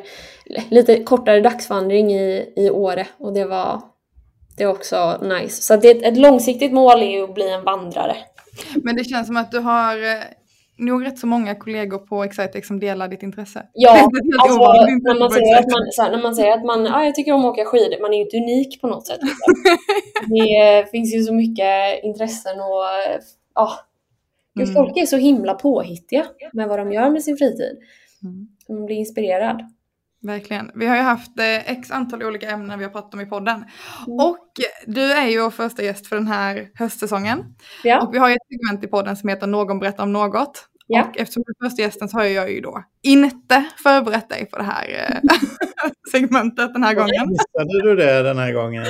lite 0.68 1.02
kortare 1.02 1.40
dagsvandring 1.40 2.12
i, 2.12 2.52
i 2.56 2.70
Åre 2.70 3.06
och 3.18 3.32
det 3.32 3.44
var, 3.44 3.82
Det 4.56 4.62
är 4.62 4.68
också 4.68 5.18
nice. 5.22 5.62
Så 5.62 5.76
det, 5.76 5.90
ett 5.90 6.16
långsiktigt 6.16 6.72
mål 6.72 7.02
är 7.02 7.10
ju 7.10 7.24
att 7.24 7.34
bli 7.34 7.50
en 7.50 7.64
vandrare. 7.64 8.16
Men 8.82 8.96
det 8.96 9.04
känns 9.04 9.26
som 9.26 9.36
att 9.36 9.50
du 9.50 9.58
har 9.58 9.96
eh, 9.96 10.22
nog 10.76 11.06
rätt 11.06 11.18
så 11.18 11.26
många 11.26 11.54
kollegor 11.54 11.98
på 11.98 12.24
Excitec 12.24 12.66
som 12.66 12.80
delar 12.80 13.08
ditt 13.08 13.22
intresse. 13.22 13.66
Ja, 13.72 13.90
alltså 14.42 14.58
när 14.58 15.18
man, 15.18 15.30
säger 15.30 15.58
att 15.58 15.70
man, 15.70 15.92
så 15.92 16.02
här, 16.02 16.10
när 16.10 16.22
man 16.22 16.34
säger 16.34 16.52
att 16.52 16.64
man 16.64 16.86
ah, 16.86 17.04
jag 17.04 17.14
tycker 17.14 17.32
om 17.32 17.44
att 17.44 17.52
åka 17.52 17.64
skidor, 17.64 18.02
man 18.02 18.12
är 18.12 18.16
ju 18.16 18.24
inte 18.24 18.36
unik 18.36 18.80
på 18.80 18.86
något 18.86 19.06
sätt. 19.06 19.18
Liksom. 19.22 19.76
det 20.34 20.78
eh, 20.78 20.86
finns 20.86 21.14
ju 21.14 21.22
så 21.22 21.34
mycket 21.34 22.04
intressen 22.04 22.60
och 22.60 22.84
ja, 23.54 23.72
Gud, 24.58 24.68
Mm. 24.68 24.74
folk 24.74 24.96
är 24.96 25.06
så 25.06 25.16
himla 25.16 25.54
påhittiga 25.54 26.26
med 26.52 26.68
vad 26.68 26.78
de 26.78 26.92
gör 26.92 27.10
med 27.10 27.22
sin 27.22 27.36
fritid. 27.36 27.78
Mm. 28.22 28.48
Man 28.68 28.86
blir 28.86 28.96
inspirerad. 28.96 29.62
Verkligen. 30.22 30.70
Vi 30.74 30.86
har 30.86 30.96
ju 30.96 31.02
haft 31.02 31.38
eh, 31.38 31.70
x 31.72 31.90
antal 31.90 32.22
olika 32.22 32.50
ämnen 32.50 32.78
vi 32.78 32.84
har 32.84 32.92
pratat 32.92 33.14
om 33.14 33.20
i 33.20 33.26
podden. 33.26 33.56
Mm. 34.06 34.18
Och 34.20 34.46
du 34.86 35.12
är 35.12 35.26
ju 35.26 35.40
vår 35.42 35.50
första 35.50 35.82
gäst 35.82 36.06
för 36.06 36.16
den 36.16 36.26
här 36.26 36.68
höstsäsongen. 36.74 37.44
Ja, 37.84 38.02
Och 38.06 38.14
vi 38.14 38.18
har 38.18 38.28
ju 38.28 38.34
ett 38.34 38.46
segment 38.52 38.84
i 38.84 38.86
podden 38.86 39.16
som 39.16 39.28
heter 39.28 39.46
Någon 39.46 39.78
berättar 39.78 40.02
om 40.04 40.12
något. 40.12 40.64
Ja. 40.86 41.04
Och 41.04 41.18
eftersom 41.18 41.42
du 41.46 41.52
är 41.52 41.68
första 41.68 41.82
gästen 41.82 42.08
så 42.08 42.16
har 42.18 42.24
jag 42.24 42.52
ju 42.52 42.60
då 42.60 42.82
inte 43.02 43.64
förberett 43.82 44.28
dig 44.28 44.46
på 44.46 44.56
det 44.58 44.64
här 44.64 44.88
eh, 44.88 45.30
segmentet 46.12 46.72
den 46.74 46.82
här 46.82 46.94
gången. 46.94 47.28
Missade 47.28 47.82
du 47.82 47.96
det 47.96 48.22
den 48.22 48.38
här 48.38 48.52
gången? 48.52 48.84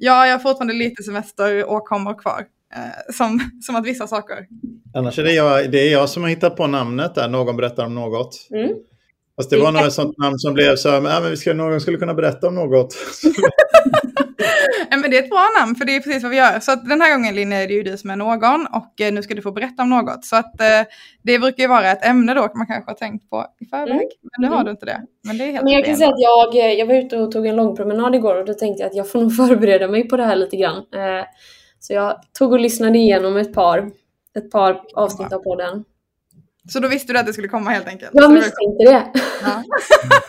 Ja, 0.00 0.26
jag 0.26 0.34
har 0.34 0.38
fortfarande 0.38 0.74
lite 0.74 1.02
semester 1.02 1.70
och 1.70 1.84
kommer 1.84 2.18
kvar. 2.18 2.44
Eh, 2.74 3.14
som, 3.14 3.40
som 3.60 3.76
att 3.76 3.86
vissa 3.86 4.06
saker. 4.06 4.46
Annars 4.94 5.18
är 5.18 5.22
det 5.22 5.32
jag, 5.32 5.70
det 5.70 5.88
är 5.88 5.92
jag 5.92 6.08
som 6.08 6.22
har 6.22 6.30
hittat 6.30 6.56
på 6.56 6.66
namnet 6.66 7.14
där, 7.14 7.28
någon 7.28 7.56
berättar 7.56 7.86
om 7.86 7.94
något. 7.94 8.48
Mm. 8.50 8.70
Fast 9.36 9.50
det 9.50 9.58
var 9.58 9.72
nog 9.72 9.82
ett 9.82 9.92
sånt 9.92 10.18
namn 10.18 10.38
som 10.38 10.54
blev 10.54 10.76
så 10.76 10.90
här, 10.90 11.00
men, 11.00 11.12
ja, 11.12 11.20
men 11.20 11.30
vi 11.30 11.36
ska, 11.36 11.54
någon 11.54 11.80
skulle 11.80 11.98
kunna 11.98 12.14
berätta 12.14 12.48
om 12.48 12.54
något. 12.54 12.94
Eh, 14.92 14.98
Men 14.98 15.10
det 15.10 15.18
är 15.18 15.22
ett 15.22 15.30
bra 15.30 15.46
namn 15.60 15.74
för 15.74 15.84
det 15.84 15.96
är 15.96 16.00
precis 16.00 16.22
vad 16.22 16.30
vi 16.30 16.36
gör. 16.36 16.60
Så 16.60 16.72
att 16.72 16.88
den 16.88 17.00
här 17.00 17.14
gången 17.14 17.34
Linne 17.34 17.62
är 17.62 17.68
det 17.68 17.74
ju 17.74 17.82
du 17.82 17.96
som 17.96 18.10
är 18.10 18.16
någon 18.16 18.66
och 18.66 19.00
eh, 19.00 19.12
nu 19.12 19.22
ska 19.22 19.34
du 19.34 19.42
få 19.42 19.52
berätta 19.52 19.82
om 19.82 19.90
något. 19.90 20.24
Så 20.24 20.36
att 20.36 20.52
det 21.22 21.38
brukar 21.38 21.62
ju 21.62 21.68
vara 21.68 21.90
ett 21.90 22.06
ämne 22.06 22.34
då 22.34 22.40
man 22.40 22.66
kanske 22.66 22.90
har 22.90 22.94
tänkt 22.96 23.30
på 23.30 23.46
i 23.60 23.64
förväg. 23.66 23.90
Mm. 23.90 24.08
Men 24.22 24.50
nu 24.50 24.56
har 24.56 24.64
du 24.64 24.70
inte 24.70 24.86
det. 24.86 25.00
Men 25.24 25.38
det 25.38 25.44
är 25.44 25.52
helt 25.52 25.64
Men 25.64 25.72
jag 25.72 25.84
kan 25.84 25.96
säga 25.96 26.08
att 26.08 26.54
jag, 26.54 26.74
jag 26.74 26.86
var 26.86 26.94
ute 26.94 27.16
och 27.16 27.32
tog 27.32 27.46
en 27.46 27.56
lång 27.56 27.76
promenad 27.76 28.14
igår 28.14 28.34
och 28.40 28.46
då 28.46 28.54
tänkte 28.54 28.82
jag 28.82 28.90
att 28.90 28.96
jag 28.96 29.10
får 29.10 29.20
nog 29.20 29.36
förbereda 29.48 29.88
mig 29.88 30.08
på 30.08 30.16
det 30.16 30.24
här 30.24 30.36
lite 30.36 30.56
grann. 30.56 30.82
Så 31.86 31.92
jag 31.92 32.20
tog 32.38 32.52
och 32.52 32.60
lyssnade 32.60 32.98
igenom 32.98 33.36
ett 33.36 33.52
par, 33.54 33.90
ett 34.36 34.50
par 34.50 34.80
avsnitt 34.94 35.32
av 35.32 35.38
podden. 35.38 35.84
Så 36.68 36.80
då 36.80 36.88
visste 36.88 37.12
du 37.12 37.18
att 37.18 37.26
det 37.26 37.32
skulle 37.32 37.48
komma 37.48 37.70
helt 37.70 37.86
enkelt? 37.86 38.10
Jag 38.14 38.22
var- 38.22 38.34
misstänkte 38.34 38.84
det. 38.84 39.20
Ja. 39.44 39.62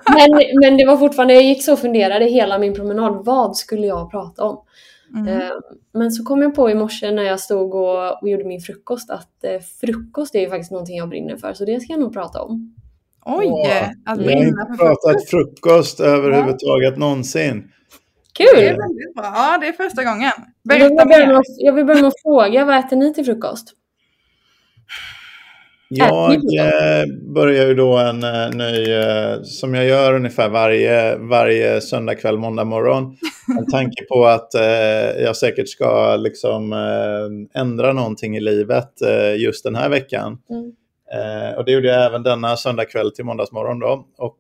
Men, 0.13 0.41
men 0.62 0.78
det 0.78 0.86
var 0.86 0.98
fortfarande, 0.98 1.34
jag 1.34 1.43
gick 1.43 1.63
så 1.63 1.74
och 1.74 1.80
funderade 1.80 2.26
hela 2.26 2.60
min 2.60 2.74
promenad, 2.74 3.26
vad 3.26 3.58
skulle 3.58 3.88
jag 3.88 4.12
prata 4.12 4.43
om? 4.43 4.63
Mm. 5.15 5.28
Eh, 5.41 5.50
Men 5.93 6.12
så 6.12 6.24
kom 6.24 6.41
jag 6.41 6.56
på 6.56 6.70
i 6.70 6.76
morse 6.76 7.12
när 7.12 7.24
jag 7.24 7.39
stod 7.39 7.76
och, 7.76 8.22
och 8.22 8.30
gjorde 8.30 8.43
min 8.43 8.62
frukost 8.62 9.10
att 9.10 9.43
eh, 9.43 9.60
frukost 9.82 10.36
är 10.36 10.39
ju 10.39 10.50
faktiskt 10.50 10.72
någonting 10.72 10.98
jag 10.98 11.10
brinner 11.10 11.38
för, 11.38 11.54
så 11.54 11.65
det 11.65 11.80
ska 11.80 11.93
jag 11.93 12.00
nog 12.00 12.13
prata 12.13 12.41
om. 12.41 12.76
Oj, 13.26 13.46
Åh, 13.48 14.15
Vi 14.17 14.34
har 14.34 14.43
inte 14.43 14.65
pratat 14.80 15.30
frukost 15.30 16.00
överhuvudtaget 16.00 16.98
någonsin. 16.98 17.72
Det 18.38 18.43
är 18.43 18.69
Kul! 18.69 18.78
väldigt 18.78 19.15
bra. 19.15 19.26
Ja, 19.26 19.58
det 19.62 19.67
är 19.67 19.73
första 19.73 20.04
gången. 20.04 20.32
Jag 20.63 20.76
vill, 20.76 20.95
Berätta 20.95 21.06
börja 21.06 21.28
med 21.28 21.41
jag 21.58 21.73
vill 21.73 21.86
börja 21.86 22.02
med 22.02 22.08
att 22.08 22.21
fråga, 22.21 22.65
vad 22.65 22.80
äter 22.80 22.97
ni 22.97 23.13
till 23.13 23.26
frukost? 23.26 23.73
Jag 25.89 26.34
eh, 26.34 27.06
börjar 27.34 27.67
ju 27.67 27.73
då 27.73 27.97
en 27.97 28.23
eh, 28.23 28.50
ny, 28.50 28.93
eh, 28.93 29.41
som 29.43 29.73
jag 29.73 29.86
gör 29.86 30.13
ungefär 30.13 30.50
varje, 30.50 31.17
varje 31.17 31.82
söndag 31.82 32.15
kväll, 32.15 32.38
måndag 32.38 32.63
morgon. 32.63 33.17
En 33.60 33.65
tanke 33.65 34.06
på 34.06 34.26
att 34.26 34.50
jag 35.23 35.36
säkert 35.36 35.69
ska 35.69 36.15
liksom 36.15 36.73
ändra 37.54 37.93
någonting 37.93 38.38
i 38.38 38.39
livet 38.39 38.91
just 39.38 39.63
den 39.63 39.76
här 39.76 39.89
veckan. 39.89 40.38
Mm. 40.50 40.73
Och 41.58 41.65
det 41.65 41.71
gjorde 41.71 41.88
jag 41.88 42.06
även 42.06 42.23
denna 42.23 42.58
söndag 42.58 42.86
kväll 42.86 43.12
till 43.12 43.26
måndagsmorgon 43.26 43.80
då. 43.80 44.06
Och, 44.17 44.38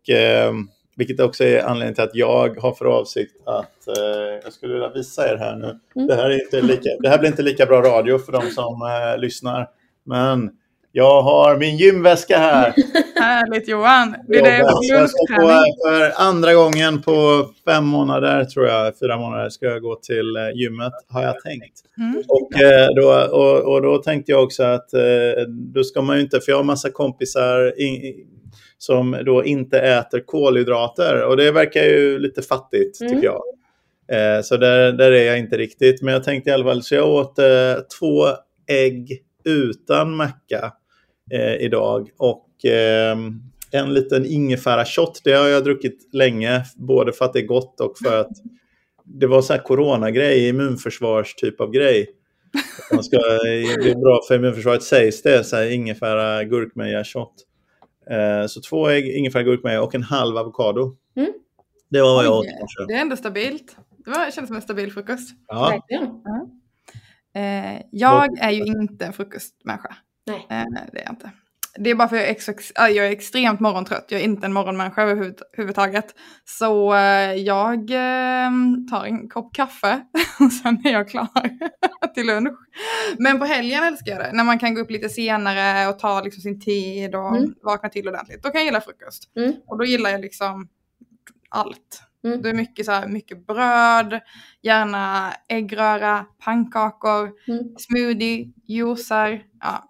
vilket 0.97 1.19
också 1.19 1.43
är 1.43 1.63
anledningen 1.63 1.95
till 1.95 2.03
att 2.03 2.15
jag 2.15 2.59
har 2.59 2.71
för 2.71 2.85
avsikt 2.85 3.35
att, 3.45 3.87
eh, 3.97 4.33
jag 4.43 4.53
skulle 4.53 4.73
vilja 4.73 4.89
visa 4.89 5.33
er 5.33 5.37
här 5.37 5.55
nu. 5.55 5.79
Mm. 5.95 6.07
Det, 6.07 6.15
här 6.15 6.29
är 6.29 6.43
inte 6.43 6.61
lika, 6.61 6.89
det 6.99 7.09
här 7.09 7.17
blir 7.17 7.29
inte 7.29 7.41
lika 7.41 7.65
bra 7.65 7.81
radio 7.81 8.17
för 8.17 8.31
de 8.31 8.41
som 8.41 8.81
eh, 8.81 9.21
lyssnar. 9.21 9.67
Men 10.05 10.49
jag 10.91 11.21
har 11.21 11.57
min 11.57 11.77
gymväska 11.77 12.37
här. 12.37 12.73
Härligt 13.15 13.67
Johan. 13.67 14.15
Blir 14.27 14.41
det 14.41 14.57
jag 14.57 14.69
ska 14.83 14.95
lunchträning? 14.99 15.73
för 15.85 16.21
andra 16.27 16.53
gången 16.53 17.01
på 17.01 17.45
fem 17.65 17.85
månader, 17.85 18.45
tror 18.45 18.65
jag, 18.67 18.99
fyra 18.99 19.17
månader, 19.17 19.49
ska 19.49 19.65
jag 19.65 19.81
gå 19.81 19.95
till 19.95 20.35
eh, 20.35 20.49
gymmet, 20.55 20.93
har 21.09 21.23
jag 21.23 21.39
tänkt. 21.41 21.81
Mm. 21.97 22.23
Och, 22.27 22.61
eh, 22.61 22.87
då, 22.95 23.35
och, 23.37 23.73
och 23.73 23.81
då 23.81 23.97
tänkte 23.97 24.31
jag 24.31 24.43
också 24.43 24.63
att 24.63 24.93
eh, 24.93 25.01
då 25.47 25.83
ska 25.83 26.01
man 26.01 26.15
ju 26.15 26.21
inte, 26.21 26.39
för 26.39 26.51
jag 26.51 26.57
har 26.57 26.63
massa 26.63 26.89
kompisar 26.89 27.79
i, 27.81 27.83
i- 27.83 28.25
som 28.77 29.17
då 29.25 29.45
inte 29.45 29.79
äter 29.79 30.19
kolhydrater 30.19 31.25
och 31.25 31.37
det 31.37 31.51
verkar 31.51 31.83
ju 31.83 32.19
lite 32.19 32.41
fattigt 32.41 33.01
Mm. 33.01 33.13
tycker 33.13 33.25
jag. 33.27 33.41
Eh, 34.11 34.41
så 34.41 34.57
där, 34.57 34.91
där 34.91 35.11
är 35.11 35.23
jag 35.25 35.39
inte 35.39 35.57
riktigt, 35.57 36.01
men 36.01 36.13
jag 36.13 36.23
tänkte 36.23 36.49
i 36.49 36.53
alla 36.53 36.63
fall, 36.63 36.83
så 36.83 36.95
jag 36.95 37.09
åt 37.09 37.39
eh, 37.39 37.73
två 37.99 38.25
ägg 38.67 39.21
utan 39.45 40.15
macka 40.15 40.73
eh, 41.31 41.55
idag 41.55 42.09
och 42.17 42.49
ehm, 42.65 43.39
en 43.71 43.93
liten 43.93 44.25
ingefära-shot. 44.25 45.21
Det 45.23 45.33
har 45.33 45.47
jag 45.47 45.63
druckit 45.63 46.09
länge, 46.13 46.63
både 46.75 47.13
för 47.13 47.25
att 47.25 47.33
det 47.33 47.39
är 47.39 47.45
gott 47.45 47.81
och 47.81 47.97
för 48.03 48.19
att 48.21 48.31
det 49.05 49.27
var 49.27 49.41
så 49.41 49.53
här 49.53 49.59
coronagrej, 49.59 50.47
immunförsvars 50.49 51.35
typ 51.35 51.61
av 51.61 51.71
grej. 51.71 52.07
Man 52.93 53.03
ska, 53.03 53.17
det 53.17 53.91
är 53.91 54.01
bra 54.01 54.21
för 54.27 54.35
immunförsvaret 54.35 54.83
sägs 54.83 55.21
det, 55.21 55.43
så 55.43 55.55
här 55.55 55.71
ingefära 55.71 56.43
gurkmeja 56.43 57.03
shot. 57.03 57.33
Eh, 58.11 58.47
så 58.47 58.61
två 58.61 58.89
ägg, 58.89 59.07
ingefära 59.07 59.83
och 59.83 59.95
en 59.95 60.03
halv 60.03 60.37
avokado. 60.37 60.95
Mm. 61.15 61.33
Det 61.89 62.01
var 62.01 62.15
vad 62.15 62.25
jag 62.25 62.37
åt. 62.37 62.45
Det 62.87 62.93
är 62.93 63.01
ändå 63.01 63.15
stabilt. 63.15 63.77
Det 64.05 64.11
var, 64.11 64.31
kändes 64.31 64.47
som 64.47 64.55
en 64.55 64.61
stabil 64.61 64.91
frukost. 64.93 65.29
Ja. 65.47 65.81
Eh, 67.35 67.81
jag 67.91 68.39
är 68.39 68.51
ju 68.51 68.63
inte 68.63 69.05
en 69.05 69.13
frukostmänniska. 69.13 69.95
Nej. 70.27 70.47
Eh, 70.49 70.65
det 70.91 70.99
är 70.99 71.03
jag 71.03 71.13
inte. 71.13 71.31
Det 71.79 71.89
är 71.89 71.95
bara 71.95 72.07
för 72.07 72.15
att 72.15 72.21
jag 72.21 72.27
är, 72.29 72.31
ex- 72.35 72.49
ex- 72.49 72.71
äh, 72.71 72.87
jag 72.87 73.07
är 73.07 73.11
extremt 73.11 73.59
morgontrött. 73.59 74.05
Jag 74.09 74.21
är 74.21 74.25
inte 74.25 74.45
en 74.45 74.53
morgonmänniska 74.53 75.01
överhuvudtaget. 75.01 76.15
Så 76.45 76.93
eh, 76.95 77.33
jag 77.33 77.91
eh, 77.91 78.51
tar 78.91 79.05
en 79.05 79.29
kopp 79.29 79.53
kaffe 79.55 80.01
och 80.39 80.51
sen 80.51 80.81
är 80.87 80.91
jag 80.91 81.09
klar 81.09 81.27
till 82.15 82.27
lunch. 82.27 82.57
Men 83.19 83.39
på 83.39 83.45
helgen 83.45 83.83
älskar 83.83 84.11
jag 84.11 84.19
det. 84.21 84.31
När 84.33 84.43
man 84.43 84.59
kan 84.59 84.73
gå 84.75 84.81
upp 84.81 84.91
lite 84.91 85.09
senare 85.09 85.87
och 85.89 85.99
ta 85.99 86.21
liksom 86.21 86.41
sin 86.41 86.61
tid 86.61 87.15
och 87.15 87.37
Mm. 87.37 87.53
vakna 87.63 87.89
till 87.89 88.07
ordentligt. 88.07 88.43
Då 88.43 88.49
kan 88.49 88.59
jag 88.61 88.65
gilla 88.65 88.81
frukost. 88.81 89.23
Mm. 89.37 89.53
Och 89.67 89.77
då 89.77 89.85
gillar 89.85 90.09
jag 90.09 90.21
liksom 90.21 90.67
allt. 91.49 92.01
Mm. 92.23 92.41
Det 92.41 92.49
är 92.49 92.53
mycket, 92.53 92.85
så 92.85 92.91
här, 92.91 93.07
mycket 93.07 93.47
bröd, 93.47 94.19
gärna 94.61 95.33
äggröra, 95.49 96.25
pannkakor, 96.45 97.31
Mm. 97.47 97.63
smoothie, 97.77 98.45
juicer, 98.67 99.43
ja, 99.61 99.89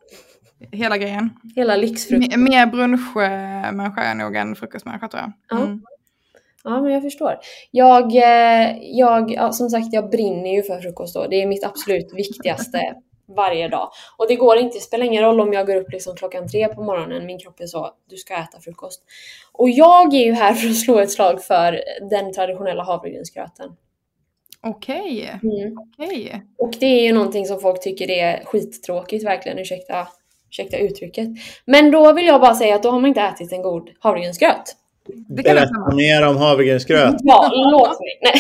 hela 0.72 0.98
grejen. 0.98 1.30
Hela 1.56 1.76
lyxfrukost. 1.76 2.34
M- 2.34 2.44
mer 2.44 2.66
brunchmänniska 2.66 4.02
är 4.02 4.16
nog 4.16 4.36
än 4.36 4.56
frukostmänniska 4.56 5.08
tror 5.08 5.22
jag. 5.24 5.32
Ja. 5.50 5.66
Mm. 5.66 5.82
Ja, 6.64 6.82
men 6.82 6.92
jag 6.94 7.02
förstår. 7.04 7.38
Jag, 7.72 8.16
eh, 8.16 8.78
jag 8.82 9.32
ja, 9.32 9.52
som 9.52 9.70
sagt, 9.70 9.88
jag 9.94 10.10
brinner 10.10 10.52
ju 10.56 10.64
för 10.64 10.80
frukost 10.82 11.14
då. 11.16 11.28
Det 11.28 11.42
är 11.42 11.48
mitt 11.48 11.64
absolut 11.66 12.14
viktigaste 12.14 12.82
varje 13.36 13.68
dag. 13.68 13.90
Och 14.18 14.28
det 14.28 14.36
går 14.36 14.58
inte, 14.58 14.78
det 14.78 14.82
spelar 14.82 15.06
ingen 15.06 15.24
roll 15.24 15.40
om 15.40 15.54
jag 15.54 15.68
går 15.68 15.76
upp 15.76 15.92
liksom 15.92 16.16
klockan 16.16 16.48
tre 16.48 16.68
på 16.68 16.84
morgonen, 16.84 17.26
min 17.26 17.40
kropp 17.40 17.60
är 17.60 17.66
så, 17.66 17.92
du 18.10 18.18
ska 18.18 18.34
äta 18.34 18.60
frukost. 18.60 19.04
Och 19.52 19.70
jag 19.70 20.14
är 20.14 20.26
ju 20.26 20.34
här 20.34 20.54
för 20.54 20.70
att 20.70 20.76
slå 20.76 21.00
ett 21.00 21.12
slag 21.12 21.44
för 21.44 21.82
den 22.10 22.34
traditionella 22.34 22.84
havregrynsgröten. 22.84 23.70
Okej, 24.62 25.40
Mm. 25.44 25.78
okej. 26.00 26.44
Och 26.58 26.74
det 26.80 26.86
är 26.86 27.04
ju 27.04 27.14
någonting 27.14 27.46
som 27.46 27.60
folk 27.60 27.82
tycker 27.82 28.10
är 28.12 28.44
skittråkigt 28.46 29.26
verkligen, 29.26 29.60
ursäkta, 29.60 30.08
ursäkta 30.50 30.78
uttrycket. 30.78 31.28
Men 31.66 31.92
då 31.92 32.14
vill 32.14 32.26
jag 32.26 32.42
bara 32.42 32.56
säga 32.56 32.76
att 32.76 32.84
då 32.84 32.92
har 32.92 33.00
man 33.00 33.08
inte 33.08 33.22
ätit 33.22 33.52
en 33.52 33.62
god 33.62 33.90
havregrynsgröt. 34.00 34.76
Det 35.28 35.44
kan 35.44 35.56
jag 35.56 35.70
Berätta 35.70 35.96
mer 35.96 36.28
om 36.28 36.38
havregrynsgröt. 36.38 37.16
Ja, 37.24 37.52
låt 37.54 38.00
mig. 38.00 38.20
Nej. 38.22 38.34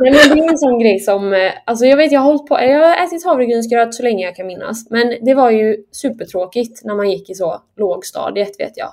Nej 0.00 0.12
men 0.12 0.36
det 0.38 0.44
är 0.44 0.50
en 0.50 0.58
sån 0.58 0.78
grej 0.78 0.98
som, 0.98 1.32
eh, 1.32 1.52
alltså 1.64 1.86
jag 1.86 1.96
vet 1.96 2.12
jag 2.12 2.20
har 2.20 2.26
hållit 2.26 2.46
på, 2.46 2.54
jag 2.60 2.88
har 2.88 3.06
ätit 3.06 3.24
havregrynsgröt 3.24 3.94
så 3.94 4.02
länge 4.02 4.24
jag 4.24 4.36
kan 4.36 4.46
minnas. 4.46 4.90
Men 4.90 5.14
det 5.22 5.34
var 5.34 5.50
ju 5.50 5.76
supertråkigt 5.92 6.84
när 6.84 6.94
man 6.94 7.10
gick 7.10 7.30
i 7.30 7.34
så 7.34 7.62
lågstadiet 7.76 8.60
vet 8.60 8.76
jag. 8.76 8.88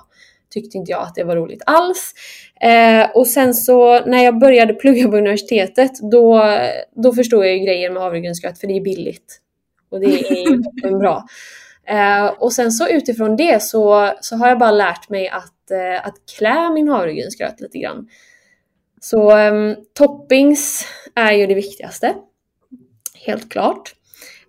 Tyckte 0.50 0.78
inte 0.78 0.90
jag 0.90 1.02
att 1.02 1.14
det 1.14 1.24
var 1.24 1.36
roligt 1.36 1.62
alls. 1.66 2.14
Eh, 2.60 3.10
och 3.14 3.26
sen 3.26 3.54
så 3.54 4.00
när 4.06 4.24
jag 4.24 4.38
började 4.38 4.74
plugga 4.74 5.08
på 5.08 5.16
universitetet 5.16 5.92
då, 6.10 6.42
då 6.96 7.12
förstod 7.12 7.44
jag 7.46 7.52
ju 7.52 7.58
grejen 7.58 7.92
med 7.92 8.02
havregrynsgröt 8.02 8.58
för 8.58 8.66
det 8.66 8.76
är 8.76 8.80
billigt. 8.80 9.40
Och 9.94 10.00
det 10.00 10.06
är 10.06 10.50
ju 10.50 10.98
bra. 10.98 11.26
Eh, 11.88 12.26
och 12.26 12.52
sen 12.52 12.72
så 12.72 12.88
utifrån 12.88 13.36
det 13.36 13.62
så, 13.62 14.12
så 14.20 14.36
har 14.36 14.48
jag 14.48 14.58
bara 14.58 14.70
lärt 14.70 15.08
mig 15.08 15.28
att, 15.28 15.70
eh, 15.70 16.06
att 16.06 16.14
klä 16.38 16.70
min 16.70 16.88
havregrynsgröt 16.88 17.60
lite 17.60 17.78
grann. 17.78 18.08
Så 19.00 19.38
um, 19.38 19.76
toppings 19.98 20.86
är 21.14 21.32
ju 21.32 21.46
det 21.46 21.54
viktigaste. 21.54 22.14
Helt 23.26 23.52
klart. 23.52 23.94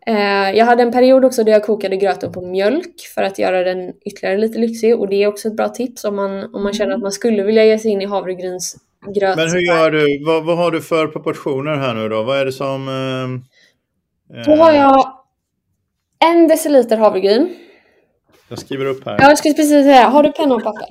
Uh, 0.10 0.58
jag 0.58 0.66
hade 0.66 0.84
en 0.84 0.92
period 0.92 1.26
också 1.26 1.44
där 1.44 1.52
jag 1.52 1.64
kokade 1.64 1.98
gröten 1.98 2.32
på 2.32 2.42
mjölk 2.42 3.02
för 3.16 3.24
att 3.24 3.40
göra 3.40 3.64
den 3.64 3.94
ytterligare 4.06 4.38
lite 4.38 4.60
lyxig 4.60 5.00
och 5.00 5.10
det 5.10 5.24
är 5.24 5.28
också 5.28 5.48
ett 5.48 5.56
bra 5.56 5.70
tips 5.70 6.04
om 6.04 6.16
man, 6.16 6.56
om 6.56 6.64
man 6.64 6.74
känner 6.74 6.96
att 6.96 7.02
man 7.02 7.12
skulle 7.12 7.44
vilja 7.44 7.66
ge 7.66 7.80
sig 7.80 7.92
in 7.92 8.02
i 8.02 8.06
havregrynsgröt. 8.06 9.38
Men 9.38 9.52
hur 9.52 9.60
gör 9.60 9.92
du? 9.92 10.26
Vad, 10.26 10.46
vad 10.46 10.58
har 10.58 10.72
du 10.72 10.82
för 10.82 11.08
proportioner 11.08 11.76
här 11.76 11.94
nu 11.94 12.10
då? 12.10 12.24
Vad 12.24 12.40
är 12.40 12.46
det 12.46 12.52
som... 12.52 12.88
Uh, 12.88 14.44
då 14.46 14.56
har 14.56 14.72
jag 14.72 15.25
en 16.20 16.48
deciliter 16.48 16.98
havregryn. 16.98 17.56
Jag 18.50 18.60
skriver 18.60 18.86
upp 18.86 19.06
här. 19.06 19.18
Ja, 19.20 19.30
jag 19.30 19.38
skulle 19.38 19.54
precis 19.54 19.86
säga, 19.86 20.08
har 20.08 20.24
du 20.24 20.32
penna 20.32 20.56
och 20.56 20.64
papper? 20.64 20.88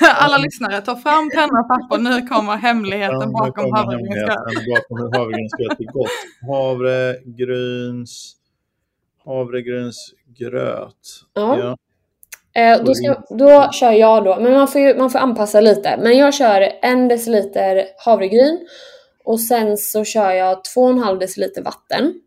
Alla 0.14 0.38
lyssnare, 0.38 0.80
ta 0.80 0.96
fram 0.96 1.30
penna 1.30 1.60
och 1.60 1.68
papper. 1.68 1.98
Nu 1.98 2.26
kommer 2.26 2.56
hemligheten 2.56 3.20
ja, 3.20 3.26
bakom 3.26 3.72
havregrynsgröt. 3.72 4.36
Bakom 4.88 5.12
havregrynsgröt 5.12 5.80
är 5.80 5.92
gott. 5.92 6.10
Havregryns... 6.50 8.36
Havregrynsgröt. 9.24 10.94
Ja. 11.34 11.58
ja. 11.58 11.76
Eh, 12.60 12.84
då, 12.84 12.94
ska, 12.94 13.22
då 13.30 13.68
kör 13.72 13.92
jag 13.92 14.24
då, 14.24 14.40
men 14.40 14.52
man 14.52 14.68
får, 14.68 14.80
ju, 14.80 14.98
man 14.98 15.10
får 15.10 15.18
anpassa 15.18 15.60
lite. 15.60 15.96
Men 16.02 16.18
jag 16.18 16.34
kör 16.34 16.72
en 16.82 17.08
deciliter 17.08 17.84
havregryn 18.04 18.66
och 19.24 19.40
sen 19.40 19.76
så 19.76 20.04
kör 20.04 20.30
jag 20.30 20.58
2,5 20.76 21.18
deciliter 21.18 21.62
vatten. 21.62 22.20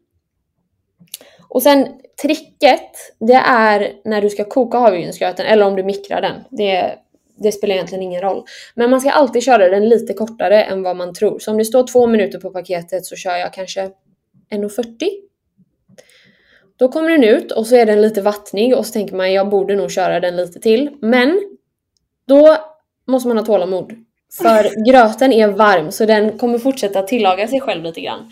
Och 1.50 1.64
sen 1.64 1.88
tricket, 2.22 2.92
det 3.20 3.42
är 3.46 3.94
när 4.06 4.22
du 4.22 4.30
ska 4.30 4.44
koka 4.44 4.78
havregrynsgröten 4.78 5.46
eller 5.46 5.66
om 5.66 5.76
du 5.76 5.84
mikrar 5.84 6.22
den. 6.22 6.44
Det, 6.50 6.96
det 7.38 7.52
spelar 7.52 7.76
egentligen 7.76 8.04
ingen 8.04 8.22
roll. 8.22 8.44
Men 8.76 8.90
man 8.90 9.02
ska 9.02 9.12
alltid 9.12 9.44
köra 9.44 9.70
den 9.70 9.90
lite 9.90 10.14
kortare 10.14 10.64
än 10.64 10.84
vad 10.84 10.96
man 10.96 11.14
tror. 11.14 11.40
Så 11.40 11.52
om 11.52 11.58
det 11.58 11.66
står 11.66 11.88
två 11.88 12.08
minuter 12.08 12.40
på 12.40 12.50
paketet 12.50 13.06
så 13.06 13.16
kör 13.16 13.36
jag 13.36 13.54
kanske 13.54 13.90
1.40. 14.52 15.10
Då 16.78 16.90
kommer 16.90 17.10
den 17.10 17.24
ut 17.24 17.52
och 17.52 17.68
så 17.68 17.76
är 17.76 17.86
den 17.86 18.02
lite 18.02 18.22
vattnig 18.22 18.78
och 18.78 18.86
så 18.86 18.94
tänker 18.94 19.16
man 19.16 19.34
jag 19.34 19.50
borde 19.50 19.76
nog 19.76 19.92
köra 19.92 20.20
den 20.20 20.36
lite 20.36 20.60
till. 20.60 20.90
Men 21.02 21.58
då 22.28 22.58
måste 23.08 23.28
man 23.28 23.38
ha 23.38 23.46
tålamod. 23.46 23.94
För 24.34 24.86
gröten 24.92 25.34
är 25.34 25.48
varm 25.48 25.92
så 25.92 26.06
den 26.06 26.38
kommer 26.38 26.60
fortsätta 26.60 27.02
tillaga 27.02 27.48
sig 27.48 27.62
själv 27.62 27.84
lite 27.84 28.02
grann. 28.02 28.32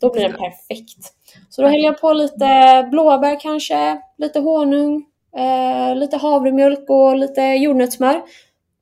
Då 0.00 0.12
blir 0.12 0.22
den 0.22 0.32
perfekt. 0.32 1.12
Så 1.48 1.62
då 1.62 1.68
häller 1.68 1.84
jag 1.84 2.00
på 2.00 2.12
lite 2.12 2.88
blåbär 2.90 3.40
kanske, 3.40 4.00
lite 4.18 4.40
honung, 4.40 5.04
eh, 5.36 5.96
lite 5.96 6.16
havremjölk 6.16 6.90
och 6.90 7.16
lite 7.16 7.40
jordnötssmör. 7.40 8.22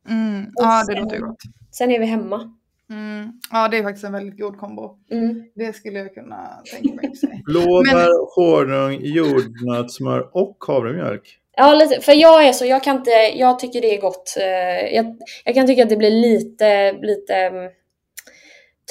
Mm. 0.09 0.47
Ja, 0.55 0.85
det 0.89 1.01
låter 1.01 1.19
gott. 1.19 1.43
Sen 1.71 1.91
är 1.91 1.99
vi 1.99 2.07
hemma. 2.07 2.53
Mm. 2.91 3.33
Ja, 3.51 3.69
det 3.69 3.79
är 3.79 3.83
faktiskt 3.83 4.05
en 4.05 4.13
väldigt 4.13 4.39
god 4.39 4.59
kombo. 4.59 4.99
Mm. 5.11 5.45
Det 5.55 5.73
skulle 5.73 5.99
jag 5.99 6.15
kunna 6.15 6.49
tänka 6.73 6.95
mig. 6.95 7.13
Blåbär, 7.45 7.95
Men... 7.95 8.27
honung, 8.37 9.01
jordnötssmör 9.03 10.37
och 10.37 10.57
havremjölk. 10.67 11.39
Ja, 11.57 11.75
lite, 11.75 12.01
för 12.01 12.13
jag 12.13 12.49
är 12.49 12.53
så, 12.53 12.65
jag 12.65 12.85
kan 12.85 12.97
inte, 12.97 13.11
jag 13.11 13.59
tycker 13.59 13.81
det 13.81 13.97
är 13.97 14.01
gott. 14.01 14.37
Eh, 14.41 14.95
jag, 14.95 15.17
jag 15.45 15.55
kan 15.55 15.67
tycka 15.67 15.83
att 15.83 15.89
det 15.89 15.97
blir 15.97 16.11
lite, 16.11 16.93
lite 16.93 17.51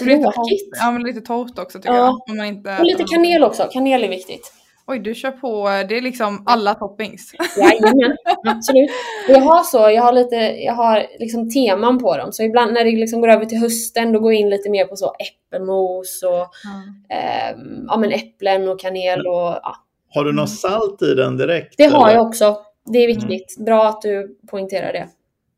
mm, 0.02 0.22
tråkigt. 0.22 0.70
Ja, 0.80 0.92
men 0.92 1.04
lite 1.04 1.22
torrt 1.22 1.60
också 1.60 1.80
tycker 1.80 1.94
ja. 1.94 1.98
jag. 1.98 2.30
Om 2.30 2.38
man 2.38 2.46
inte 2.46 2.78
och 2.80 2.86
lite 2.86 3.04
kanel 3.04 3.44
också, 3.44 3.70
kanel 3.72 4.04
är 4.04 4.10
viktigt. 4.10 4.54
Oj, 4.88 5.00
du 5.00 5.16
kör 5.16 5.32
på, 5.32 5.68
det 5.90 5.98
är 5.98 6.02
liksom 6.02 6.44
alla 6.46 6.74
toppings. 6.74 7.32
Jajamän, 7.58 8.18
absolut. 8.46 8.90
Jag 9.28 9.40
har 9.40 9.64
så, 9.64 9.78
jag 9.78 10.02
har 10.02 10.14
lite, 10.14 10.36
jag 10.36 10.74
har 10.74 11.08
liksom 11.20 11.50
teman 11.50 12.00
på 12.00 12.18
dem. 12.18 12.32
Så 12.32 12.44
ibland 12.44 12.74
när 12.74 12.84
det 12.86 12.92
liksom 12.92 13.22
går 13.22 13.28
över 13.28 13.46
till 13.46 13.58
hösten, 13.58 14.14
då 14.14 14.20
går 14.20 14.34
jag 14.34 14.42
in 14.42 14.50
lite 14.50 14.70
mer 14.70 14.86
på 14.86 14.96
så 14.96 15.16
äppelmos 15.20 16.24
och 16.24 16.48
mm. 16.72 16.86
eh, 17.10 17.84
ja, 17.88 17.98
men 17.98 18.12
äpplen 18.12 18.68
och 18.68 18.80
kanel 18.80 19.28
och 19.28 19.60
ja. 19.64 19.76
Har 20.14 20.24
du 20.24 20.34
något 20.34 20.50
salt 20.50 21.02
i 21.02 21.14
den 21.14 21.38
direkt? 21.38 21.74
Det 21.78 21.86
har 21.86 22.08
eller? 22.08 22.18
jag 22.18 22.28
också. 22.28 22.58
Det 22.86 23.00
är 23.00 23.08
viktigt. 23.08 23.58
Mm. 23.58 23.66
Bra 23.66 23.88
att 23.88 24.02
du 24.02 24.38
poängterar 24.50 24.94
det. 24.94 25.08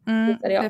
Mm, 0.07 0.37
jag. 0.41 0.69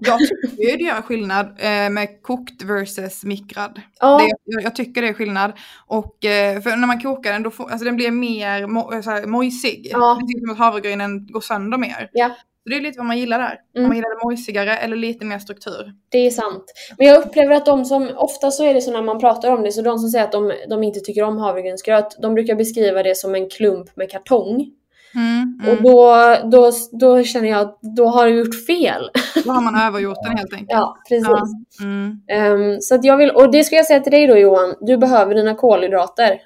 jag 0.00 0.18
tycker 0.18 0.78
det 0.78 0.84
gör 0.84 1.02
skillnad 1.02 1.46
eh, 1.46 1.90
med 1.90 2.22
kokt 2.22 2.62
versus 2.62 3.24
mikrad. 3.24 3.80
Ja. 4.00 4.18
Det, 4.18 4.62
jag, 4.62 4.74
tycker 4.74 5.02
det 5.02 5.08
är 5.08 5.12
skillnad. 5.12 5.52
Och 5.86 6.24
eh, 6.24 6.60
för 6.60 6.76
när 6.76 6.86
man 6.86 7.00
kokar 7.00 7.32
den, 7.32 7.42
då 7.42 7.50
får, 7.50 7.70
alltså 7.70 7.84
den 7.84 7.96
blir 7.96 8.10
mer 8.10 8.66
mo, 8.66 8.94
eh, 8.94 9.00
så 9.00 9.10
här, 9.10 9.26
mojsig. 9.26 9.88
Ja. 9.92 10.20
Det 10.20 10.38
är 10.38 10.40
som 10.40 10.50
att 10.50 10.58
havregrynen 10.58 11.26
går 11.26 11.40
sönder 11.40 11.78
mer. 11.78 12.10
Ja. 12.12 12.30
Så 12.62 12.68
det 12.70 12.76
är 12.76 12.80
lite 12.80 12.98
vad 12.98 13.06
man 13.06 13.18
gillar 13.18 13.38
där. 13.38 13.58
Mm. 13.76 13.84
Om 13.84 13.88
man 13.88 13.96
gillar 13.96 14.10
det 14.10 14.24
mojsigare 14.24 14.76
eller 14.76 14.96
lite 14.96 15.24
mer 15.24 15.38
struktur. 15.38 15.92
Det 16.08 16.18
är 16.18 16.30
sant. 16.30 16.64
Men 16.98 17.06
jag 17.06 17.26
upplever 17.26 17.54
att 17.54 17.66
de 17.66 17.84
som, 17.84 18.10
ofta 18.16 18.50
så 18.50 18.64
är 18.64 18.74
det 18.74 18.80
så 18.80 18.90
när 18.90 19.02
man 19.02 19.20
pratar 19.20 19.50
om 19.50 19.62
det, 19.62 19.72
så 19.72 19.82
de 19.82 19.98
som 19.98 20.08
säger 20.08 20.24
att 20.24 20.32
de, 20.32 20.52
de 20.68 20.82
inte 20.82 21.00
tycker 21.00 21.22
om 21.22 21.38
havregrynsgröt, 21.38 22.16
de 22.22 22.34
brukar 22.34 22.54
beskriva 22.54 23.02
det 23.02 23.16
som 23.16 23.34
en 23.34 23.50
klump 23.50 23.96
med 23.96 24.10
kartong. 24.10 24.70
Mm, 25.14 25.60
mm. 25.62 25.76
Och 25.76 25.82
då, 25.82 26.36
då, 26.50 26.72
då 26.92 27.24
känner 27.24 27.48
jag 27.48 27.60
att 27.60 27.78
då 27.96 28.06
har 28.06 28.26
du 28.26 28.38
gjort 28.38 28.66
fel. 28.66 29.10
Då 29.44 29.52
har 29.52 29.60
man 29.60 29.74
övergjort 29.86 30.18
den 30.24 30.36
helt 30.38 30.52
enkelt. 30.52 30.70
Ja, 30.70 30.96
precis. 31.08 31.28
Ja. 31.28 31.84
Mm. 31.84 32.20
Um, 32.52 32.80
så 32.80 32.94
att 32.94 33.04
jag 33.04 33.16
vill, 33.16 33.30
och 33.30 33.52
det 33.52 33.64
ska 33.64 33.76
jag 33.76 33.86
säga 33.86 34.00
till 34.00 34.12
dig 34.12 34.26
då 34.26 34.36
Johan, 34.36 34.74
du 34.80 34.96
behöver 34.96 35.34
dina 35.34 35.54
kolhydrater. 35.54 36.40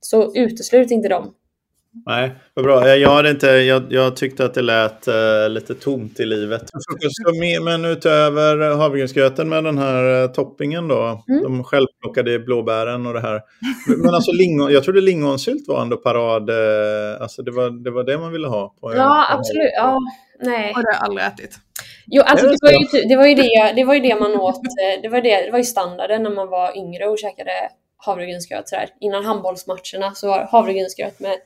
Så 0.00 0.36
uteslut 0.36 0.90
inte 0.90 1.08
dem. 1.08 1.32
Nej, 2.06 2.30
vad 2.54 2.64
bra. 2.64 2.96
Jag, 2.96 3.10
hade 3.10 3.30
inte, 3.30 3.46
jag, 3.46 3.82
jag 3.90 4.16
tyckte 4.16 4.44
att 4.44 4.54
det 4.54 4.62
lät 4.62 5.08
uh, 5.08 5.48
lite 5.48 5.74
tomt 5.74 6.20
i 6.20 6.24
livet. 6.24 6.62
Men 7.64 7.84
utöver 7.84 8.76
havregrynsgröten 8.76 9.48
med 9.48 9.64
den 9.64 9.78
här 9.78 10.22
uh, 10.22 10.30
toppingen 10.30 10.88
då, 10.88 11.24
mm. 11.28 11.42
de 11.42 11.64
självplockade 11.64 12.38
blåbären 12.38 13.06
och 13.06 13.14
det 13.14 13.20
här. 13.20 13.40
Men 13.96 14.14
alltså 14.14 14.32
lingon, 14.32 14.72
jag 14.72 14.84
trodde 14.84 15.00
lingonsylt 15.00 15.68
var 15.68 15.82
ändå 15.82 15.96
parad, 15.96 16.50
uh, 16.50 17.22
alltså 17.22 17.42
det 17.42 17.50
var, 17.50 17.84
det 17.84 17.90
var 17.90 18.04
det 18.04 18.18
man 18.18 18.32
ville 18.32 18.48
ha. 18.48 18.74
På, 18.80 18.94
ja, 18.94 19.26
absolut. 19.30 19.70
Ja, 19.74 19.98
nej. 20.40 20.72
Har 20.72 20.82
jag 20.82 21.02
aldrig 21.02 21.26
ätit. 21.26 21.58
Jo, 22.06 22.22
alltså 22.22 22.46
det 22.46 22.58
var, 22.62 22.70
ju, 22.70 23.08
det, 23.08 23.16
var 23.16 23.26
ju 23.26 23.34
det, 23.34 23.72
det 23.76 23.84
var 23.84 23.94
ju 23.94 24.00
det 24.00 24.20
man 24.20 24.34
åt, 24.34 24.60
det 25.02 25.08
var, 25.08 25.20
det, 25.20 25.44
det 25.44 25.50
var 25.50 25.58
ju 25.58 25.64
standarden 25.64 26.22
när 26.22 26.30
man 26.30 26.48
var 26.48 26.78
yngre 26.78 27.04
och 27.04 27.18
käkade 27.18 27.50
havregrynsgröt 27.96 28.68
sådär. 28.68 28.88
Innan 29.00 29.24
handbollsmatcherna 29.24 30.14
så 30.14 30.28
var 30.28 30.48
havregrynsgröt 30.50 31.20
med 31.20 31.36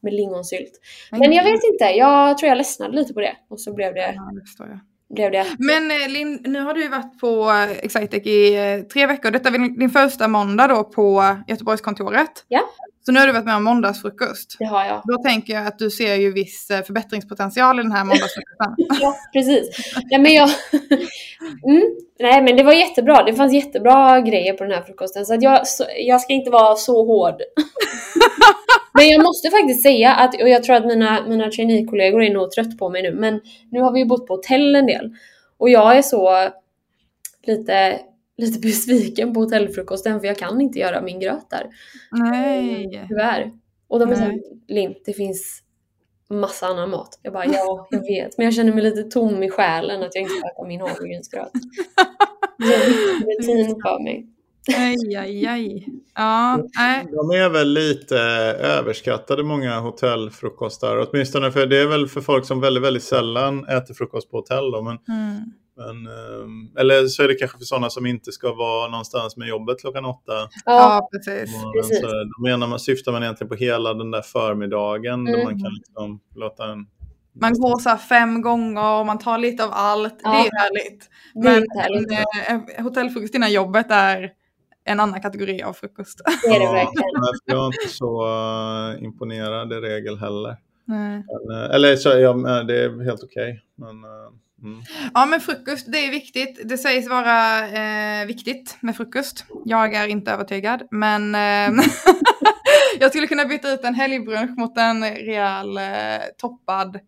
med 0.00 0.14
lingonsylt. 0.14 0.72
Men 1.10 1.32
jag 1.32 1.44
vet 1.44 1.64
inte, 1.64 1.84
jag 1.84 2.38
tror 2.38 2.48
jag 2.48 2.58
ledsnade 2.58 2.96
lite 2.96 3.14
på 3.14 3.20
det. 3.20 3.36
Och 3.48 3.60
så 3.60 3.74
blev 3.74 3.94
det... 3.94 4.12
Ja, 4.16 4.30
det 4.34 4.40
förstår 4.40 4.68
jag. 4.68 4.80
Blev 5.14 5.30
det. 5.30 5.46
Men 5.58 5.90
eh, 5.90 6.08
Linn, 6.08 6.40
nu 6.44 6.60
har 6.60 6.74
du 6.74 6.82
ju 6.82 6.88
varit 6.88 7.20
på 7.20 7.50
eh, 7.50 7.70
Excitec 7.70 8.26
i 8.26 8.54
eh, 8.56 8.80
tre 8.80 9.06
veckor. 9.06 9.30
Detta 9.30 9.48
är 9.48 9.78
din 9.78 9.90
första 9.90 10.28
måndag 10.28 10.66
då 10.66 10.84
på 10.84 11.36
Göteborgskontoret. 11.46 12.44
Ja. 12.48 12.60
Så 13.06 13.12
nu 13.12 13.20
har 13.20 13.26
du 13.26 13.32
varit 13.32 13.44
med 13.44 13.56
om 13.56 13.64
måndagsfrukost. 13.64 14.56
Det 14.58 14.64
har 14.64 14.84
jag. 14.84 15.02
Då 15.04 15.22
tänker 15.22 15.54
jag 15.54 15.66
att 15.66 15.78
du 15.78 15.90
ser 15.90 16.14
ju 16.14 16.32
viss 16.32 16.66
förbättringspotential 16.86 17.80
i 17.80 17.82
den 17.82 17.92
här 17.92 18.04
måndagsfrukosten. 18.04 18.74
ja, 19.00 19.14
precis. 19.32 19.92
Ja, 20.08 20.18
men 20.18 20.32
jag... 20.32 20.48
mm. 21.68 21.82
Nej, 22.20 22.42
men 22.42 22.56
det 22.56 22.62
var 22.62 22.72
jättebra. 22.72 23.22
Det 23.22 23.34
fanns 23.34 23.52
jättebra 23.52 24.20
grejer 24.20 24.52
på 24.52 24.64
den 24.64 24.72
här 24.72 24.82
frukosten. 24.82 25.26
Så, 25.26 25.34
att 25.34 25.42
jag, 25.42 25.60
jag 26.06 26.20
ska 26.20 26.32
inte 26.32 26.50
vara 26.50 26.76
så 26.76 27.04
hård. 27.04 27.34
Men 28.98 29.08
jag 29.08 29.22
måste 29.22 29.50
faktiskt 29.50 29.82
säga 29.82 30.14
att, 30.14 30.42
och 30.42 30.48
jag 30.48 30.62
tror 30.62 30.76
att 30.76 30.86
mina, 30.86 31.26
mina 31.28 31.50
trainee-kollegor 31.50 32.22
är 32.22 32.30
nog 32.30 32.50
trött 32.50 32.78
på 32.78 32.88
mig 32.88 33.02
nu, 33.02 33.14
men 33.14 33.40
nu 33.70 33.80
har 33.80 33.92
vi 33.92 33.98
ju 33.98 34.06
bott 34.06 34.26
på 34.26 34.34
hotell 34.34 34.74
en 34.74 34.86
del. 34.86 35.10
Och 35.58 35.70
jag 35.70 35.98
är 35.98 36.02
så 36.02 36.48
lite, 37.46 38.00
lite 38.36 38.58
besviken 38.58 39.34
på 39.34 39.40
hotellfrukosten 39.40 40.20
för 40.20 40.26
jag 40.26 40.38
kan 40.38 40.60
inte 40.60 40.78
göra 40.78 41.02
min 41.02 41.20
gröt 41.20 41.50
där. 41.50 41.66
Nej. 42.10 43.06
Tyvärr. 43.08 43.52
Och 43.88 43.98
de 43.98 44.10
är 44.10 44.14
såhär, 44.14 44.38
Linn, 44.68 44.94
det 45.04 45.12
finns 45.12 45.62
massa 46.30 46.66
annan 46.66 46.90
mat. 46.90 47.18
Jag 47.22 47.32
bara, 47.32 47.46
ja, 47.46 47.88
jag 47.90 48.00
vet. 48.00 48.38
Men 48.38 48.44
jag 48.44 48.54
känner 48.54 48.72
mig 48.72 48.84
lite 48.84 49.02
tom 49.02 49.42
i 49.42 49.50
själen 49.50 50.02
att 50.02 50.14
jag 50.14 50.22
inte 50.22 50.34
äta 50.34 50.66
min 50.66 50.80
havregrynsgröt. 50.80 51.52
Det 52.58 52.74
är 52.74 53.60
en 53.60 53.66
rutin 53.66 53.80
för 53.82 54.02
mig. 54.02 54.26
Aj, 54.76 55.16
aj, 55.16 55.46
aj. 55.46 55.88
Ja, 56.14 56.58
nej. 56.78 57.06
De 57.12 57.30
är 57.30 57.48
väl 57.48 57.68
lite 57.68 58.18
överskattade 58.60 59.42
många 59.42 59.80
hotellfrukostar. 59.80 61.08
Åtminstone 61.08 61.52
för 61.52 61.66
det 61.66 61.78
är 61.78 61.86
väl 61.86 62.08
för 62.08 62.20
folk 62.20 62.44
som 62.44 62.60
väldigt, 62.60 62.82
väldigt 62.82 63.02
sällan 63.02 63.68
äter 63.68 63.94
frukost 63.94 64.30
på 64.30 64.36
hotell. 64.36 64.70
Då, 64.70 64.82
men, 64.82 64.98
mm. 65.08 65.52
men, 65.76 66.06
ehm, 66.06 66.76
eller 66.78 67.06
så 67.06 67.22
är 67.22 67.28
det 67.28 67.34
kanske 67.34 67.58
för 67.58 67.64
sådana 67.64 67.90
som 67.90 68.06
inte 68.06 68.32
ska 68.32 68.54
vara 68.54 68.90
någonstans 68.90 69.36
med 69.36 69.48
jobbet 69.48 69.80
klockan 69.80 70.04
åtta. 70.04 70.48
Ja, 70.64 71.08
precis. 71.12 71.50
precis. 71.80 72.02
då 72.36 72.42
menar 72.42 72.66
man, 72.66 72.80
syftar 72.80 73.12
man 73.12 73.22
egentligen 73.22 73.48
på 73.48 73.54
hela 73.54 73.94
den 73.94 74.10
där 74.10 74.22
förmiddagen. 74.22 75.26
Mm. 75.26 75.32
Där 75.32 75.44
man 75.44 75.62
kan 75.62 75.72
liksom 75.74 76.20
låta 76.34 76.72
en 76.72 76.86
man 77.40 77.54
går 77.54 77.78
så 77.78 77.96
fem 77.96 78.42
gånger 78.42 78.98
och 79.00 79.06
man 79.06 79.18
tar 79.18 79.38
lite 79.38 79.64
av 79.64 79.70
allt. 79.72 80.20
Ja. 80.22 80.30
Det 80.30 80.36
är 80.36 80.58
härligt. 80.58 81.10
Men 81.34 81.66
härligt. 81.82 82.10
En, 82.48 82.62
en, 82.76 82.84
hotellfrukost 82.84 83.34
innan 83.34 83.52
jobbet 83.52 83.86
är 83.90 84.32
en 84.88 85.00
annan 85.00 85.20
kategori 85.20 85.62
av 85.62 85.72
frukost. 85.72 86.20
Det 86.44 86.48
är 86.48 86.60
det 86.60 86.72
verkligen. 86.72 87.10
jag 87.44 87.58
är 87.58 87.66
inte 87.66 87.88
så 87.88 88.26
uh, 88.26 89.04
imponerad 89.04 89.72
i 89.72 89.76
regel 89.76 90.18
heller. 90.18 90.56
Nej. 90.84 91.24
Uh, 91.50 91.74
eller 91.74 91.96
så, 91.96 92.08
ja, 92.08 92.32
det 92.62 92.84
är 92.84 93.04
helt 93.04 93.22
okej. 93.22 93.62
Okay. 93.78 93.98
Mm. 94.62 94.82
Ja 95.14 95.26
men 95.26 95.40
frukost 95.40 95.92
det 95.92 95.98
är 95.98 96.10
viktigt. 96.10 96.60
Det 96.68 96.78
sägs 96.78 97.08
vara 97.08 97.68
eh, 97.68 98.26
viktigt 98.26 98.76
med 98.80 98.96
frukost. 98.96 99.44
Jag 99.64 99.94
är 99.94 100.06
inte 100.06 100.32
övertygad 100.32 100.82
men 100.90 101.34
eh, 101.34 101.84
jag 103.00 103.10
skulle 103.10 103.26
kunna 103.26 103.44
byta 103.44 103.72
ut 103.72 103.84
en 103.84 103.94
helgbrunch 103.94 104.58
mot 104.58 104.78
en 104.78 105.04
rejäl 105.04 105.76
eh, 105.76 106.24
toppad 106.36 106.98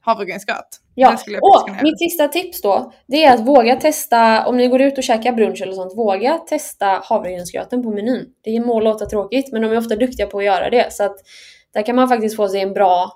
havregrynsgröt. 0.00 0.68
Ja, 0.94 1.16
och 1.42 1.70
mitt 1.82 1.98
sista 1.98 2.28
tips 2.28 2.62
då, 2.62 2.92
det 3.08 3.24
är 3.24 3.34
att 3.34 3.46
våga 3.46 3.76
testa, 3.76 4.46
om 4.46 4.56
ni 4.56 4.68
går 4.68 4.80
ut 4.80 4.98
och 4.98 5.04
käkar 5.04 5.32
brunch 5.32 5.62
eller 5.62 5.72
sånt, 5.72 5.96
våga 5.96 6.38
testa 6.38 7.00
havregrynsgröten 7.04 7.82
på 7.82 7.90
menyn. 7.90 8.26
Det 8.44 8.60
må 8.60 8.80
låta 8.80 9.06
tråkigt, 9.06 9.52
men 9.52 9.62
de 9.62 9.72
är 9.72 9.78
ofta 9.78 9.96
duktiga 9.96 10.26
på 10.26 10.38
att 10.38 10.44
göra 10.44 10.70
det, 10.70 10.92
så 10.92 11.04
att 11.04 11.16
där 11.74 11.82
kan 11.82 11.96
man 11.96 12.08
faktiskt 12.08 12.36
få 12.36 12.48
sig 12.48 12.60
en 12.60 12.72
bra... 12.72 13.12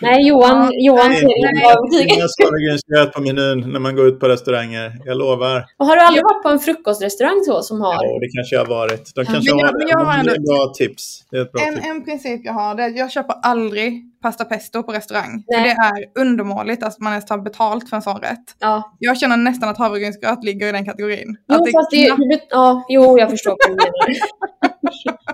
Nej, 0.00 0.26
Johan, 0.28 0.70
Ja, 0.72 0.92
Johan 0.92 1.08
nej, 1.10 1.20
ser 1.20 2.96
nej. 2.96 3.10
på 3.12 3.20
menyn 3.20 3.72
när 3.72 3.80
man 3.80 3.96
går 3.96 4.06
ut 4.08 4.20
på 4.20 4.28
restauranger. 4.28 4.92
Jag 5.04 5.16
lovar. 5.16 5.64
Och 5.78 5.86
har 5.86 5.96
du 5.96 6.02
aldrig 6.02 6.22
varit 6.24 6.42
på 6.42 6.48
en 6.48 6.58
frukostrestaurang 6.58 7.44
så 7.46 7.62
som 7.62 7.80
har... 7.80 7.92
Ja, 7.94 8.18
det 8.20 8.28
kanske 8.36 8.56
jag 8.56 8.60
har 8.64 8.68
varit. 8.68 9.14
De 9.14 9.24
kanske 9.24 9.50
Men 9.54 9.58
jag- 9.58 9.66
har 9.66 9.78
men 9.78 9.88
jag 9.88 9.98
har 9.98 10.34
ett 10.36 10.42
bra 10.48 10.72
tips. 10.78 11.24
Det 11.30 11.36
är 11.36 11.42
ett 11.42 11.52
bra 11.52 11.62
En, 11.66 11.74
tips. 11.74 11.86
en 11.86 12.04
princip 12.04 12.40
jag 12.44 12.52
har 12.52 12.74
det 12.74 12.82
är 12.82 12.86
att 12.90 12.96
jag 12.96 13.10
köper 13.12 13.34
aldrig 13.42 14.11
pasta 14.22 14.44
pesto 14.44 14.82
på 14.82 14.92
restaurang. 14.92 15.44
För 15.52 15.60
Nej. 15.60 15.64
det 15.64 15.70
är 16.00 16.22
undermåligt 16.22 16.82
att 16.82 16.98
man 16.98 17.12
ens 17.12 17.26
tar 17.26 17.38
betalt 17.38 17.88
för 17.88 17.96
en 17.96 18.02
sån 18.02 18.20
rätt. 18.20 18.56
Ja, 18.58 18.92
Jag 18.98 19.18
känner 19.18 19.36
nästan 19.36 19.68
att 19.68 19.78
havregrynsgröt 19.78 20.44
ligger 20.44 20.66
i 20.68 20.72
den 20.72 20.84
kategorin. 20.84 21.36
jo, 21.48 21.54
att 21.54 21.64
det 21.64 21.72
fast 21.72 21.90
det, 21.90 22.06
knappt- 22.06 22.18
det, 22.30 22.40
ja, 22.50 22.84
jo, 22.88 23.18
jag 23.18 23.30
förstår 23.30 23.50
vad 23.50 23.70
du 23.70 23.74
menar. 23.74 23.92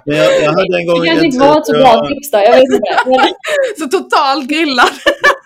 Men 0.07 0.17
jag, 0.17 0.43
jag 0.43 0.51
hade 0.53 0.79
en 0.79 0.87
gång 0.87 1.01
Det 1.01 1.07
kanske 1.07 1.27
inte 1.27 1.39
var 1.39 1.59
ett 1.61 1.67
så 1.67 1.73
bra 1.73 2.09
tips 2.09 2.31
då, 2.31 2.39
jag 2.39 2.53
vet 2.53 2.63
inte. 2.63 2.97
Men, 3.07 3.19
Så 3.79 3.89
totalt 3.99 4.49
grillad. 4.49 4.89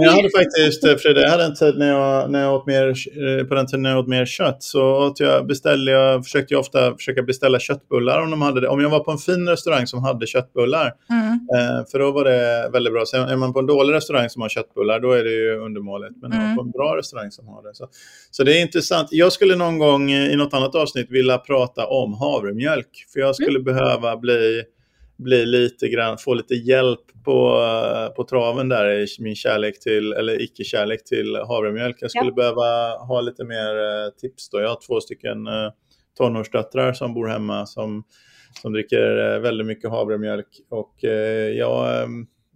Jag 0.00 0.10
hade 0.10 0.30
faktiskt, 0.30 0.84
eh, 0.84 0.94
Frida, 0.96 1.20
jag 1.20 1.30
hade 1.30 1.44
en 1.44 1.54
tid 1.54 1.78
när 1.78 1.88
jag, 1.88 2.30
när 2.30 2.42
jag 2.42 2.54
åt 2.54 2.66
mer, 2.66 2.86
eh, 2.88 3.44
på 3.46 3.54
den 3.54 3.66
tiden 3.66 3.82
när 3.82 3.90
jag 3.90 3.98
åt 3.98 4.08
mer 4.08 4.26
kött 4.26 4.62
så 4.62 5.06
åt 5.06 5.20
jag, 5.20 5.46
beställde 5.46 5.92
jag, 5.92 6.24
försökte 6.24 6.54
jag 6.54 6.60
ofta 6.60 6.94
försöka 6.94 7.22
beställa 7.22 7.58
köttbullar 7.58 8.22
om 8.22 8.30
de 8.30 8.42
hade 8.42 8.60
det. 8.60 8.68
Om 8.68 8.80
jag 8.80 8.90
var 8.90 9.00
på 9.00 9.10
en 9.10 9.18
fin 9.18 9.48
restaurang 9.48 9.86
som 9.86 10.02
hade 10.04 10.26
köttbullar, 10.26 10.92
Mm. 11.10 11.32
eh, 11.32 11.84
för 11.90 11.98
då 11.98 12.10
var 12.10 12.24
det 12.24 12.70
väldigt 12.72 12.92
bra. 12.92 13.04
Sen 13.06 13.28
är 13.28 13.36
man 13.36 13.52
på 13.52 13.58
en 13.58 13.66
dålig 13.66 13.94
restaurang 13.94 14.28
som 14.30 14.42
har 14.42 14.48
köttbullar, 14.48 15.00
då 15.00 15.12
är 15.12 15.24
det 15.24 15.30
ju 15.30 15.58
undermåligt. 15.58 16.16
Men 16.22 16.32
Mm. 16.32 16.56
på 16.56 16.62
en 16.62 16.70
bra 16.70 16.96
restaurang 16.96 17.30
som 17.30 17.48
har 17.48 17.62
det. 17.62 17.74
Så, 17.74 17.86
så 18.30 18.44
det 18.44 18.58
är 18.58 18.62
intressant. 18.62 19.08
Jag 19.10 19.32
skulle 19.32 19.56
någon 19.56 19.78
gång 19.78 20.10
i 20.10 20.36
något 20.36 20.54
annat 20.54 20.74
avsnitt 20.74 21.10
vilja 21.10 21.38
prata 21.38 21.86
om 21.86 22.14
havremjölk. 22.14 22.88
För 23.12 23.20
jag 23.20 23.34
skulle 23.34 23.60
behöva 23.60 24.16
bli 24.16 24.62
bli 25.18 25.46
lite 25.46 25.88
grann, 25.88 26.18
få 26.18 26.34
lite 26.34 26.54
hjälp 26.54 27.00
på, 27.24 27.60
eh, 27.60 28.14
på 28.14 28.24
traven 28.24 28.68
där 28.68 28.90
i 28.90 29.06
min 29.18 29.34
kärlek 29.36 29.80
till, 29.80 30.12
eller 30.12 30.42
icke-kärlek 30.42 31.04
till 31.04 31.36
havremjölk. 31.36 31.96
Jag 32.00 32.10
skulle 32.10 32.30
Ja. 32.30 32.34
behöva 32.34 32.96
ha 32.98 33.20
lite 33.20 33.44
mer 33.44 33.76
eh, 33.78 34.10
tips 34.20 34.50
då. 34.50 34.60
Jag 34.60 34.68
har 34.68 34.78
två 34.86 35.00
stycken 35.00 35.46
eh, 35.46 35.70
tonårsdöttrar 36.18 36.92
som 36.92 37.14
bor 37.14 37.26
hemma 37.28 37.66
som, 37.66 38.04
som 38.62 38.72
dricker 38.72 39.38
väldigt 39.38 39.66
mycket 39.66 39.90
havremjölk 39.90 40.46
och 40.70 40.94
jag, 41.54 42.00
eh, 42.02 42.06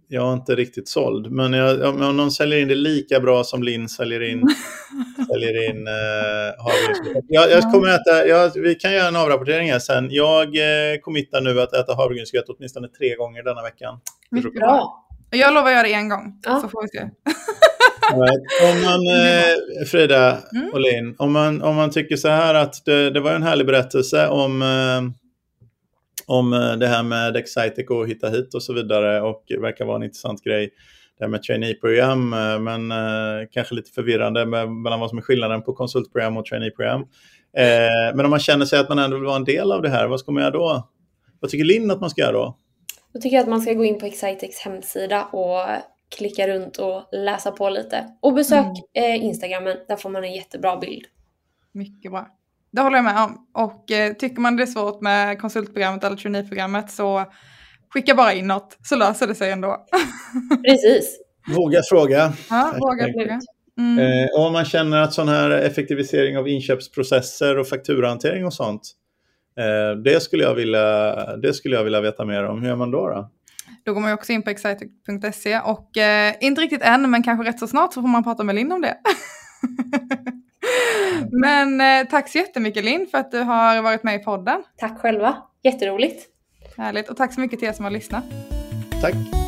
jag 0.07 0.29
är 0.29 0.33
inte 0.33 0.55
riktigt 0.55 0.87
såld. 0.87 1.31
Men 1.31 1.53
jag, 1.53 1.81
om 1.81 2.17
någon 2.17 2.31
säljer 2.31 2.59
in 2.59 2.67
det 2.67 2.75
lika 2.75 3.19
bra 3.19 3.43
som 3.43 3.63
Linn 3.63 3.89
säljer 3.89 4.21
in, 4.21 4.47
säljer 5.31 5.69
in 5.69 5.87
eh, 5.87 5.93
havregrynsgröt. 6.63 7.25
Jag, 7.27 7.51
jag 7.51 7.71
kommer 7.71 7.87
äta, 7.87 8.27
jag, 8.27 8.51
vi 8.55 8.75
kan 8.75 8.93
göra 8.93 9.07
en 9.07 9.15
avrapportering 9.15 9.71
här 9.71 9.79
sen. 9.79 10.07
Jag 10.11 10.47
eh, 10.47 10.99
committar 11.01 11.41
nu 11.41 11.61
att 11.61 11.73
äta 11.73 11.95
havregrynsgröt 11.95 12.45
åtminstone 12.47 12.87
tre 12.87 13.15
gånger 13.15 13.43
denna 13.43 13.61
veckan. 13.63 13.99
Bra. 14.59 14.99
Jag 15.31 15.53
lovar 15.53 15.67
att 15.67 15.73
göra 15.73 15.83
det 15.83 15.93
en 15.93 16.09
gång. 16.09 16.39
Ja. 16.45 16.59
Så 16.61 16.67
får 16.69 16.81
vi 16.81 16.87
se. 16.87 17.09
Om 18.63 18.81
man, 18.81 19.07
eh, 19.27 19.85
Frida 19.87 20.37
Mm. 20.55 20.69
och 20.73 20.79
Linn, 20.79 21.15
om 21.17 21.31
man, 21.31 21.61
om 21.61 21.75
man 21.75 21.89
tycker 21.91 22.15
så 22.15 22.27
här 22.29 22.53
att 22.55 22.85
det, 22.85 23.09
det 23.09 23.19
var 23.19 23.31
en 23.31 23.43
härlig 23.43 23.65
berättelse 23.67 24.27
om, 24.27 24.61
eh, 24.61 25.01
om 26.27 26.53
eh, 26.53 26.73
det 26.73 26.87
här 26.87 27.03
med 27.03 27.35
Excitec 27.35 27.89
och 27.89 28.07
hitta 28.07 28.29
hit 28.29 28.53
och 28.53 28.63
så 28.63 28.73
vidare 28.73 29.21
och 29.21 29.43
det 29.47 29.59
verkar 29.59 29.85
vara 29.85 29.95
en 29.95 30.03
intressant 30.03 30.43
grej. 30.43 30.69
Det 31.17 31.23
här 31.23 31.29
med 31.29 31.43
trainee-program, 31.43 32.33
eh, 32.33 32.59
men 32.59 32.91
eh, 32.91 33.47
kanske 33.51 33.75
lite 33.75 33.91
förvirrande 33.91 34.45
med, 34.45 34.71
mellan 34.71 34.99
vad 34.99 35.09
som 35.09 35.17
är 35.17 35.21
skillnaden 35.21 35.61
på 35.61 35.73
konsultprogram 35.73 36.37
och 36.37 36.45
trainee-program. 36.45 37.01
Eh, 37.57 38.15
men 38.15 38.25
om 38.25 38.29
man 38.29 38.39
känner 38.39 38.65
sig 38.65 38.79
att 38.79 38.89
man 38.89 38.99
ändå 38.99 39.17
vill 39.17 39.25
vara 39.25 39.35
en 39.35 39.43
del 39.43 39.71
av 39.71 39.81
det 39.81 39.89
här, 39.89 40.07
vad 40.07 40.19
ska 40.19 40.31
man 40.31 40.43
göra 40.43 40.51
då? 40.51 40.89
Vad 41.39 41.51
tycker 41.51 41.65
Linn 41.65 41.91
att 41.91 42.01
man 42.01 42.09
ska 42.09 42.21
göra 42.21 42.31
då? 42.31 42.57
Då 43.13 43.19
tycker 43.19 43.35
jag 43.35 43.43
att 43.43 43.49
man 43.49 43.61
ska 43.61 43.73
gå 43.73 43.85
in 43.85 43.99
på 43.99 44.05
Excitex 44.05 44.59
hemsida 44.59 45.23
och 45.23 45.65
klicka 46.17 46.47
runt 46.47 46.77
och 46.77 47.03
läsa 47.11 47.51
på 47.51 47.69
lite. 47.69 48.07
Och 48.21 48.33
besök 48.33 48.65
eh, 48.93 49.23
Instagrammen, 49.23 49.77
där 49.87 49.95
får 49.95 50.09
man 50.09 50.23
en 50.23 50.33
jättebra 50.33 50.77
bild. 50.77 51.05
Mycket 51.71 52.11
bra. 52.11 52.27
Det 52.73 52.81
håller 52.81 52.97
jag 52.97 53.03
med 53.03 53.23
om. 53.23 53.47
Och 53.53 53.91
eh, 53.91 54.13
tycker 54.13 54.41
man 54.41 54.55
det 54.55 54.63
är 54.63 54.67
svårt 54.67 55.01
med 55.01 55.39
konsultprogrammet 55.41 56.03
eller 56.03 56.15
traineeprogrammet 56.15 56.91
så 56.91 57.25
skicka 57.89 58.15
bara 58.15 58.33
in 58.33 58.47
något 58.47 58.77
så 58.83 58.95
löser 58.95 59.27
det 59.27 59.35
sig 59.35 59.51
ändå. 59.51 59.85
Precis. 60.67 61.19
Våga 61.55 61.81
fråga. 61.89 62.33
Ja, 62.49 62.73
våga 62.79 63.05
fråga. 63.13 63.39
Mm. 63.77 63.99
Eh, 63.99 64.29
och 64.33 64.45
om 64.45 64.53
man 64.53 64.65
känner 64.65 65.01
att 65.01 65.13
sån 65.13 65.27
här 65.27 65.49
effektivisering 65.49 66.37
av 66.37 66.47
inköpsprocesser 66.47 67.57
och 67.57 67.67
fakturahantering 67.67 68.45
och 68.45 68.53
sånt, 68.53 68.81
eh, 69.57 70.01
det, 70.03 70.23
skulle 70.23 70.43
jag 70.43 70.55
vilja, 70.55 71.15
det 71.37 71.53
skulle 71.53 71.75
jag 71.75 71.83
vilja 71.83 72.01
veta 72.01 72.25
mer 72.25 72.43
om. 72.43 72.61
Hur 72.61 72.67
gör 72.67 72.75
man 72.75 72.91
då? 72.91 73.09
då? 73.09 73.29
Då 73.85 73.93
går 73.93 74.01
man 74.01 74.09
ju 74.09 74.13
också 74.13 74.31
in 74.31 74.43
på 74.43 74.49
excitec.se 74.49 75.59
och 75.59 75.97
eh, 75.97 76.33
inte 76.41 76.61
riktigt 76.61 76.81
än 76.81 77.11
men 77.11 77.23
kanske 77.23 77.49
rätt 77.49 77.59
så 77.59 77.67
snart 77.67 77.93
så 77.93 78.01
får 78.01 78.07
man 78.07 78.23
prata 78.23 78.43
med 78.43 78.55
Linn 78.55 78.71
om 78.71 78.81
det. 78.81 78.97
men 81.31 81.81
eh, 81.81 82.07
tack 82.07 82.29
så 82.29 82.37
jättemycket 82.37 82.83
Linn 82.83 83.07
för 83.11 83.17
att 83.17 83.31
du 83.31 83.39
har 83.39 83.81
varit 83.81 84.03
med 84.03 84.15
i 84.15 84.23
podden. 84.23 84.63
Tack 84.77 84.99
själva. 84.99 85.37
Jätteroligt. 85.63 86.25
Härligt 86.77 87.09
och 87.09 87.17
tack 87.17 87.33
så 87.33 87.39
mycket 87.39 87.59
till 87.59 87.67
er 87.67 87.73
som 87.73 87.85
har 87.85 87.91
lyssnat. 87.91 88.23
Tack! 89.01 89.42